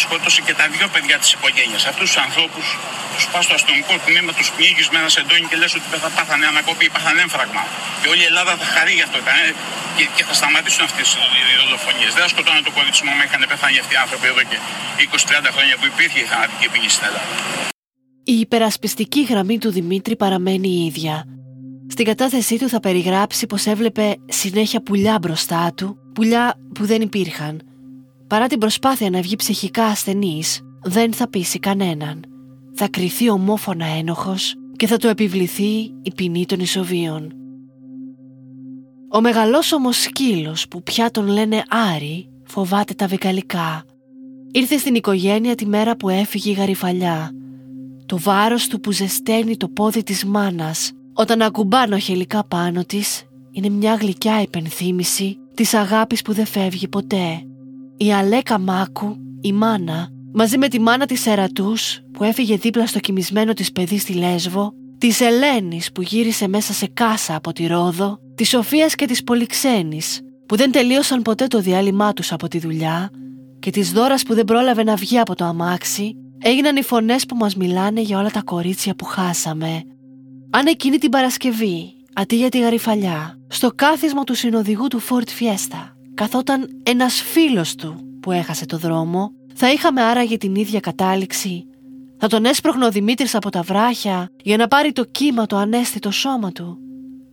σκότωσε 0.03 0.41
και 0.47 0.55
τα 0.61 0.67
δύο 0.75 0.89
παιδιά 0.95 1.17
της 1.23 1.31
οικογένειας. 1.37 1.83
Αυτούς 1.93 2.07
τους 2.11 2.21
ανθρώπους 2.27 2.67
τους 3.15 3.27
πας 3.33 3.45
στο 3.47 3.55
αστυνομικό 3.59 3.95
τμήμα, 4.07 4.31
τους 4.39 4.49
πνίγεις 4.57 4.87
με 4.93 4.99
ένα 5.03 5.09
σεντόνι 5.17 5.47
και 5.51 5.57
λες 5.63 5.73
ότι 5.79 5.87
δεν 5.95 6.01
θα 6.05 6.11
πάθανε 6.17 6.47
ανακόπη 6.53 6.85
ή 6.89 6.91
πάθανε 6.95 7.21
έμφραγμα. 7.27 7.63
Και 8.01 8.09
όλη 8.13 8.23
η 8.27 8.29
Ελλάδα 8.33 8.53
θα 8.61 8.67
χαρεί 8.75 8.93
γι' 8.99 9.07
αυτό. 9.09 9.19
Ε, 9.19 9.53
και, 9.97 10.05
και 10.17 10.25
θα 10.29 10.35
σταματήσουν 10.41 10.83
αυτές 10.89 11.07
οι 11.15 11.57
δολοφονίες. 11.63 12.11
Δεν 12.15 12.23
θα 12.25 12.29
σκοτώνουν 12.35 12.63
το 12.69 12.73
κορίτσι 12.77 13.03
μου, 13.05 13.13
είχαν 13.27 13.43
πεθάνει 13.53 13.79
αυτοί 13.83 13.93
οι 13.97 14.01
άνθρωποι 14.05 14.27
εδώ 14.33 14.43
και 14.51 14.59
20-30 15.47 15.55
χρόνια 15.57 15.75
που 15.79 15.87
υπήρχε 15.93 16.19
η 16.25 16.27
θανατική 16.33 16.67
ποινή 16.73 16.89
στην 16.95 17.05
Ελλάδα. 17.09 17.29
Η 18.31 18.39
υπερασπιστική 18.39 19.23
γραμμή 19.23 19.59
του 19.59 19.71
Δημήτρη 19.71 20.17
παραμένει 20.17 20.69
η 20.69 20.85
ίδια. 20.85 21.25
Στην 21.89 22.05
κατάθεσή 22.05 22.59
του 22.59 22.69
θα 22.69 22.81
περιγράψει 22.81 23.47
πως 23.47 23.67
έβλεπε 23.67 24.17
συνέχεια 24.29 24.83
πουλιά 24.83 25.19
μπροστά 25.23 25.73
του, 25.75 25.97
πουλιά 26.15 26.55
που 26.75 26.85
δεν 26.85 27.01
υπήρχαν 27.01 27.61
Παρά 28.27 28.47
την 28.47 28.59
προσπάθεια 28.59 29.11
να 29.11 29.21
βγει 29.21 29.37
ψυχικά 29.37 29.85
ασθενής, 29.85 30.61
δεν 30.83 31.13
θα 31.13 31.29
πείσει 31.29 31.59
κανέναν. 31.59 32.25
Θα 32.75 32.89
κριθεί 32.89 33.31
ομόφωνα 33.31 33.87
ένοχος 33.87 34.55
και 34.77 34.87
θα 34.87 34.97
του 34.97 35.07
επιβληθεί 35.07 35.95
η 36.03 36.13
ποινή 36.15 36.47
των 36.47 36.61
ισοβίων. 36.61 37.33
Ο 39.09 39.21
μεγαλόσωμος 39.21 40.03
σκύλος 40.03 40.69
που 40.69 40.83
πια 40.83 41.11
τον 41.11 41.27
λένε 41.27 41.63
Άρη 41.95 42.29
φοβάται 42.45 42.95
τα 42.95 43.07
βικαλικά. 43.07 43.85
Ήρθε 44.51 44.77
στην 44.77 44.95
οικογένεια 44.95 45.55
τη 45.55 45.67
μέρα 45.67 45.97
που 45.97 46.09
έφυγε 46.09 46.51
η 46.51 46.55
γαριφαλιά. 46.55 47.31
Το 48.11 48.19
βάρος 48.19 48.67
του 48.67 48.81
που 48.81 48.93
ζεσταίνει 48.93 49.57
το 49.57 49.69
πόδι 49.69 50.03
της 50.03 50.25
μάνας. 50.25 50.93
Όταν 51.13 51.43
ακουμπάνω 51.43 51.99
χελικά 51.99 52.45
πάνω 52.45 52.85
της 52.85 53.23
είναι 53.51 53.69
μια 53.69 53.95
γλυκιά 53.95 54.43
υπενθύμηση 54.43 55.39
της 55.55 55.75
αγάπης 55.75 56.23
που 56.23 56.33
δεν 56.33 56.47
φεύγει 56.47 56.89
ποτέ. 56.89 57.43
Η 57.97 58.13
Αλέκα 58.13 58.59
Μάκου, 58.59 59.17
η 59.41 59.53
μάνα, 59.53 60.09
μαζί 60.33 60.59
με 60.59 60.69
τη 60.69 60.81
μάνα 60.81 61.07
της 61.07 61.27
Ερατούς 61.27 62.01
που 62.13 62.25
έφυγε 62.25 62.57
δίπλα 62.57 62.87
στο 62.87 62.99
κοιμισμένο 62.99 63.53
της 63.53 63.73
παιδί 63.73 63.99
στη 63.99 64.13
Λέσβο, 64.13 64.73
της 64.99 65.21
Ελένης 65.21 65.93
που 65.93 66.03
γύρισε 66.03 66.49
μέσα 66.49 66.73
σε 66.73 66.87
κάσα 66.95 67.37
από 67.37 67.53
τη 67.53 67.67
Ρόδο, 67.67 68.19
της 68.35 68.49
Σοφίας 68.49 68.95
και 68.95 69.07
της 69.07 69.25
Πολυξένης 69.25 70.21
που 70.47 70.57
δεν 70.57 70.73
τελείωσαν 70.73 71.23
ποτέ 71.23 71.47
το 71.47 71.61
διάλειμμά 71.61 72.13
τους 72.13 72.33
από 72.33 72.49
τη 72.49 72.59
δουλειά 72.59 73.11
και 73.59 73.71
της 73.71 73.93
Δώρας 73.93 74.23
που 74.23 74.35
δεν 74.35 74.45
πρόλαβε 74.45 74.83
να 74.83 74.95
βγει 74.95 75.19
από 75.19 75.35
το 75.35 75.45
αμάξι, 75.45 76.15
έγιναν 76.43 76.77
οι 76.77 76.83
φωνές 76.83 77.27
που 77.27 77.37
μας 77.37 77.57
μιλάνε 77.57 78.01
για 78.01 78.19
όλα 78.19 78.31
τα 78.31 78.43
κορίτσια 78.43 78.95
που 78.95 79.05
χάσαμε. 79.05 79.83
Αν 80.51 80.67
εκείνη 80.67 80.99
την 80.99 81.11
Παρασκευή, 81.11 81.95
αντί 82.13 82.37
για 82.37 82.49
τη 82.49 82.59
γαριφαλιά, 82.61 83.39
στο 83.49 83.71
κάθισμα 83.75 84.25
του 84.25 84.35
συνοδηγού 84.35 84.87
του 84.87 85.01
Ford 85.01 85.29
Fiesta 85.41 85.93
καθόταν 86.15 86.81
ένας 86.83 87.23
φίλος 87.23 87.75
του 87.75 87.97
που 88.21 88.33
έχασε 88.33 88.67
το 88.67 88.79
δρόμο, 88.79 89.31
θα 89.55 89.73
είχαμε 89.73 90.03
άραγε 90.03 90.37
την 90.37 90.55
ίδια 90.55 90.81
κατάληξη. 90.81 91.65
Θα 92.19 92.29
τον 92.29 92.45
έσπροχνε 92.45 92.85
ο 92.85 92.91
Δημήτρης 92.91 93.35
από 93.35 93.51
τα 93.51 93.63
βράχια 93.63 94.31
για 94.43 94.57
να 94.57 94.69
πάρει 94.69 94.93
το 94.93 95.05
κύμα 95.05 95.47
το 95.47 95.57
ανέστητο 95.57 96.11
σώμα 96.11 96.53
του. 96.53 96.79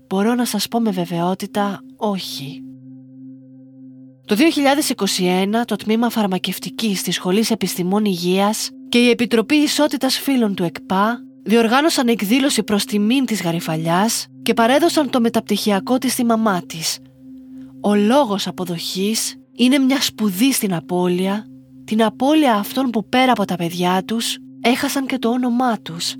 Μπορώ 0.07 0.35
να 0.35 0.45
σας 0.45 0.67
πω 0.67 0.79
με 0.79 0.91
βεβαιότητα 0.91 1.79
όχι. 1.95 2.61
Το 4.25 4.35
2021 4.35 5.65
το 5.65 5.75
Τμήμα 5.75 6.09
Φαρμακευτικής 6.09 7.01
της 7.01 7.15
Σχολής 7.15 7.51
Επιστημών 7.51 8.05
Υγείας 8.05 8.69
και 8.89 8.97
η 8.97 9.09
Επιτροπή 9.09 9.55
Ισότητας 9.55 10.19
Φίλων 10.19 10.55
του 10.55 10.63
ΕΚΠΑ 10.63 11.19
διοργάνωσαν 11.43 12.07
εκδήλωση 12.07 12.63
προς 12.63 12.85
τιμήν 12.85 13.25
της 13.25 13.41
Γαριφαλιάς 13.41 14.27
και 14.43 14.53
παρέδωσαν 14.53 15.09
το 15.09 15.21
μεταπτυχιακό 15.21 15.97
της 15.97 16.11
στη 16.11 16.25
μαμά 16.25 16.65
της, 16.65 16.99
ο 17.81 17.95
λόγος 17.95 18.47
αποδοχής 18.47 19.35
είναι 19.55 19.77
μια 19.77 20.01
σπουδή 20.01 20.53
στην 20.53 20.73
απώλεια, 20.73 21.45
την 21.85 22.03
απώλεια 22.03 22.53
αυτών 22.53 22.89
που 22.89 23.09
πέρα 23.09 23.31
από 23.31 23.45
τα 23.45 23.55
παιδιά 23.55 24.03
τους 24.05 24.37
έχασαν 24.61 25.05
και 25.05 25.17
το 25.17 25.29
όνομά 25.29 25.81
τους. 25.81 26.13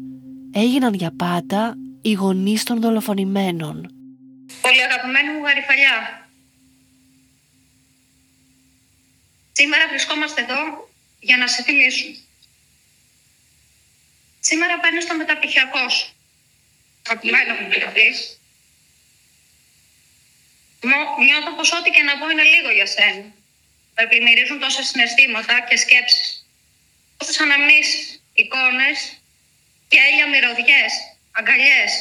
Έγιναν 0.51 0.93
για 0.93 1.11
πάντα 1.15 1.75
οι 2.01 2.11
γονείς 2.13 2.63
των 2.63 2.81
δολοφονημένων. 2.81 3.75
Πολύ 4.61 4.83
αγαπημένη 4.83 5.29
μου 5.29 5.45
γαριφαλιά. 5.45 6.27
Σήμερα 9.51 9.83
βρισκόμαστε 9.89 10.41
εδώ 10.41 10.89
για 11.19 11.37
να 11.37 11.47
σε 11.47 11.63
θυμίσουν. 11.63 12.26
Σήμερα 14.49 14.79
παίρνεις 14.79 15.07
το 15.07 15.15
μεταπτυχιακό 15.15 15.89
σου. 15.89 16.07
Αγαπημένο 17.07 17.53
μου 17.59 17.67
νιώθω 21.25 21.51
πως 21.57 21.71
ό,τι 21.77 21.89
και 21.89 22.03
να 22.03 22.17
πω 22.17 22.29
είναι 22.29 22.43
λίγο 22.53 22.69
για 22.77 22.87
σένα. 22.95 23.25
Με 23.95 24.03
πλημμυρίζουν 24.09 24.59
τόσα 24.59 24.83
συναισθήματα 24.83 25.53
και 25.67 25.77
σκέψεις. 25.77 26.45
Τόσες 27.17 27.39
αναμνήσεις, 27.39 28.23
εικόνες, 28.33 28.97
γέλια, 29.91 30.27
μυρωδιές, 30.31 30.91
αγκαλιές. 31.31 31.91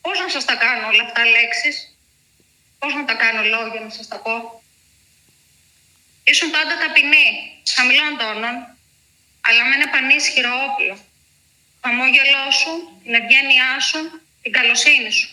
Πώς 0.00 0.18
να 0.18 0.28
σας 0.28 0.44
τα 0.44 0.54
κάνω 0.54 0.86
όλα 0.86 1.02
αυτά 1.02 1.24
λέξεις; 1.24 1.76
Πώς 2.78 2.94
να 2.94 3.04
τα 3.04 3.14
κάνω 3.14 3.42
λόγια 3.42 3.80
να 3.80 3.90
σας 3.90 4.08
τα 4.08 4.18
πω; 4.18 4.62
Ήσουν 6.24 6.50
πάντα 6.50 6.78
ταπεινή, 6.78 7.26
χαμηλών 7.74 8.18
τόνων, 8.18 8.54
αλλά 9.46 9.62
με 9.68 9.74
ένα 9.74 9.88
πανίσχυρο 9.88 10.50
όπλο. 10.68 10.96
Το 11.84 11.90
χαμόγελό 11.90 12.50
σου, 12.60 13.00
την 13.02 13.14
ευγένειά 13.14 13.80
σου, 13.80 14.00
την 14.42 14.52
καλοσύνη 14.52 15.10
σου. 15.10 15.28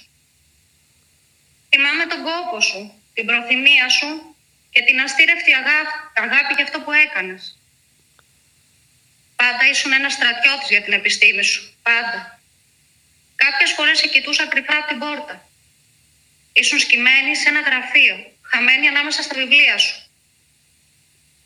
Θυμάμαι 1.70 2.06
τον 2.06 2.24
κόπο 2.24 2.60
σου, 2.62 2.80
την 3.14 3.26
προθυμία 3.26 3.90
σου 3.90 4.36
και 4.72 4.82
την 4.82 5.00
αστήρευτη 5.02 5.54
αγάπη, 5.54 5.94
αγάπη 6.16 6.54
για 6.54 6.64
αυτό 6.64 6.80
που 6.82 6.92
έκανες. 6.92 7.58
Πάντα 9.36 9.64
ήσουν 9.72 9.92
ένας 9.92 10.14
στρατιώτης 10.14 10.70
για 10.70 10.82
την 10.82 10.94
επιστήμη 10.94 11.44
σου. 11.44 11.62
Πάντα. 11.84 12.40
Κάποιες 13.36 13.72
φορές 13.72 13.98
σε 14.00 14.08
κοιτούσα 14.08 14.48
κρυφά 14.48 14.78
από 14.78 14.88
την 14.88 15.00
πόρτα. 15.00 15.50
Ήσουν 16.54 16.80
σκυμμένη 16.80 17.36
σε 17.36 17.50
ένα 17.50 17.62
γραφείο, 17.62 18.16
χαμένη 18.42 18.88
ανάμεσα 18.88 19.22
στα 19.22 19.36
βιβλία 19.36 19.78
σου. 19.78 19.96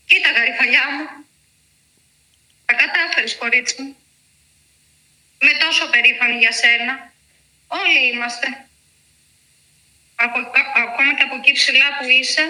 Κοίτα 0.05 0.31
γαριφαλιά 0.31 0.85
μου. 0.93 1.25
Τα 2.65 2.73
κατάφερες 2.73 3.35
κορίτσι 3.35 3.81
μου. 3.81 3.95
Με 5.45 5.53
τόσο 5.63 5.83
περήφανη 5.89 6.37
για 6.37 6.51
σένα. 6.51 6.93
Όλοι 7.67 7.99
είμαστε 8.11 8.47
από, 10.15 10.37
ακόμα 10.85 11.11
και 11.17 11.23
από 11.23 11.35
εκεί 11.35 11.51
ψηλά 11.51 11.87
που 11.97 12.05
είσαι, 12.07 12.43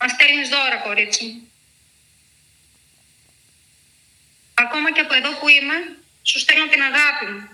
μας 0.00 0.10
στέλνεις 0.10 0.48
δώρα, 0.48 0.76
κορίτσι 0.76 1.24
μου. 1.24 1.52
Ακόμα 4.54 4.92
και 4.92 5.00
από 5.00 5.14
εδώ 5.14 5.30
που 5.38 5.48
είμαι, 5.48 5.76
σου 6.22 6.38
στέλνω 6.38 6.66
την 6.68 6.82
αγάπη 6.82 7.26
μου. 7.32 7.48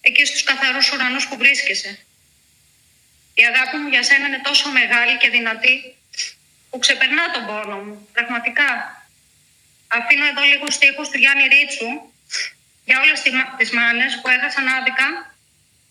Εκεί 0.00 0.24
στους 0.24 0.42
καθαρούς 0.42 0.92
ουρανούς 0.92 1.28
που 1.28 1.36
βρίσκεσαι. 1.36 2.06
Η 3.34 3.42
αγάπη 3.44 3.76
μου 3.76 3.88
για 3.88 4.02
σένα 4.02 4.26
είναι 4.26 4.40
τόσο 4.44 4.70
μεγάλη 4.70 5.16
και 5.16 5.28
δυνατή 5.28 5.96
που 6.70 6.78
ξεπερνά 6.78 7.30
τον 7.30 7.46
πόνο 7.46 7.76
μου, 7.84 8.08
πραγματικά. 8.12 8.70
Αφήνω 9.88 10.26
εδώ 10.26 10.42
λίγους 10.42 10.74
στίχους 10.74 11.08
του 11.08 11.18
Γιάννη 11.18 11.46
Ρίτσου 11.46 11.88
για 12.90 13.00
όλες 13.00 13.20
τις 13.58 13.70
μάνες 13.78 14.20
που 14.20 14.28
έχασαν 14.28 14.68
άδικα, 14.68 15.08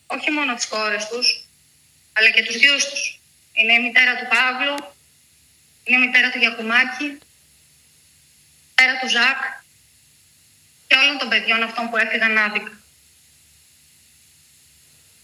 όχι 0.07 0.29
μόνο 0.31 0.55
τις 0.55 0.67
κόρες 0.67 1.07
τους, 1.07 1.27
αλλά 2.13 2.29
και 2.29 2.43
τους 2.43 2.55
γιους 2.55 2.83
τους. 2.89 3.19
Είναι 3.53 3.73
η 3.73 3.79
μητέρα 3.79 4.13
του 4.15 4.27
Παύλου, 4.33 4.77
είναι 5.83 5.97
η 5.99 6.05
μητέρα 6.05 6.29
του 6.31 6.39
Γιακουμάκη, 6.43 7.05
η 7.05 7.19
μητέρα 8.69 8.93
του 8.99 9.09
Ζακ 9.15 9.41
και 10.87 10.95
όλων 11.01 11.17
των 11.17 11.29
παιδιών 11.29 11.63
αυτών 11.63 11.89
που 11.89 11.97
έφυγαν 11.97 12.37
άδικα. 12.37 12.71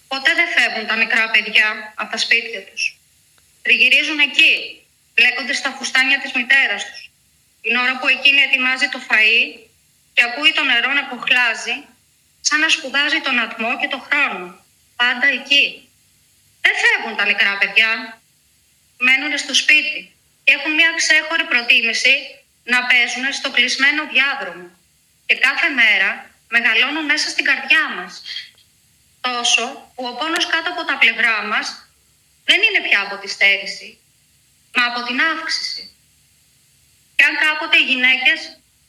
Ποτέ 0.08 0.32
δεν 0.40 0.48
φεύγουν 0.56 0.88
τα 0.88 0.96
μικρά 0.96 1.30
παιδιά 1.30 1.94
από 1.96 2.12
τα 2.12 2.18
σπίτια 2.18 2.62
τους. 2.68 3.00
Τριγυρίζουν 3.62 4.20
εκεί, 4.20 4.54
μπλέκονται 5.14 5.54
στα 5.54 5.70
φουστάνια 5.72 6.20
της 6.22 6.32
μητέρας 6.32 6.82
τους. 6.86 7.12
Την 7.62 7.76
ώρα 7.76 7.98
που 8.00 8.08
εκείνη 8.08 8.42
ετοιμάζει 8.42 8.88
το 8.90 9.00
φαΐ 9.08 9.65
και 10.16 10.24
ακούει 10.28 10.52
το 10.58 10.64
νερό 10.64 10.92
να 10.94 11.04
κοχλάζει, 11.12 11.76
σαν 12.48 12.60
να 12.60 12.70
σπουδάζει 12.76 13.20
τον 13.28 13.40
ατμό 13.46 13.72
και 13.80 13.88
το 13.94 14.00
χρόνο. 14.08 14.46
Πάντα 14.96 15.28
εκεί, 15.38 15.66
δεν 16.64 16.74
φεύγουν 16.82 17.16
τα 17.20 17.26
μικρά 17.32 17.54
παιδιά. 17.58 17.92
Μένουν 19.06 19.38
στο 19.38 19.54
σπίτι 19.62 20.00
και 20.44 20.52
έχουν 20.58 20.72
μια 20.80 20.92
ξέχωρη 21.00 21.44
προτίμηση 21.44 22.16
να 22.64 22.80
παίζουν 22.90 23.26
στο 23.40 23.50
κλεισμένο 23.56 24.02
διάδρομο. 24.14 24.68
Και 25.26 25.36
κάθε 25.48 25.70
μέρα 25.80 26.10
μεγαλώνουν 26.56 27.06
μέσα 27.06 27.28
στην 27.30 27.46
καρδιά 27.50 27.84
μας. 27.96 28.14
Τόσο 29.22 29.64
που 29.96 30.04
ο 30.12 30.14
πόνος 30.20 30.46
κάτω 30.54 30.70
από 30.72 30.84
τα 30.90 30.98
πλευρά 30.98 31.38
μας 31.52 31.68
δεν 32.46 32.60
είναι 32.62 32.82
πια 32.88 33.02
από 33.02 33.16
τη 33.22 33.28
στέρηση, 33.36 33.90
μα 34.76 34.84
από 34.86 35.00
την 35.08 35.18
αύξηση. 35.22 35.84
Και 37.16 37.24
αν 37.24 37.36
κάποτε 37.46 37.78
οι 37.78 37.86
γυναίκες 37.92 38.40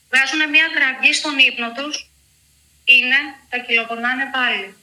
βγάζουν 0.08 0.50
μια 0.50 0.66
κραυγή 0.74 1.12
στον 1.12 1.38
ύπνο 1.38 1.72
τους, 1.72 2.10
είναι 2.84 3.16
τα 3.50 3.58
κυλοπονάνε 3.58 4.30
πάλι. 4.32 4.74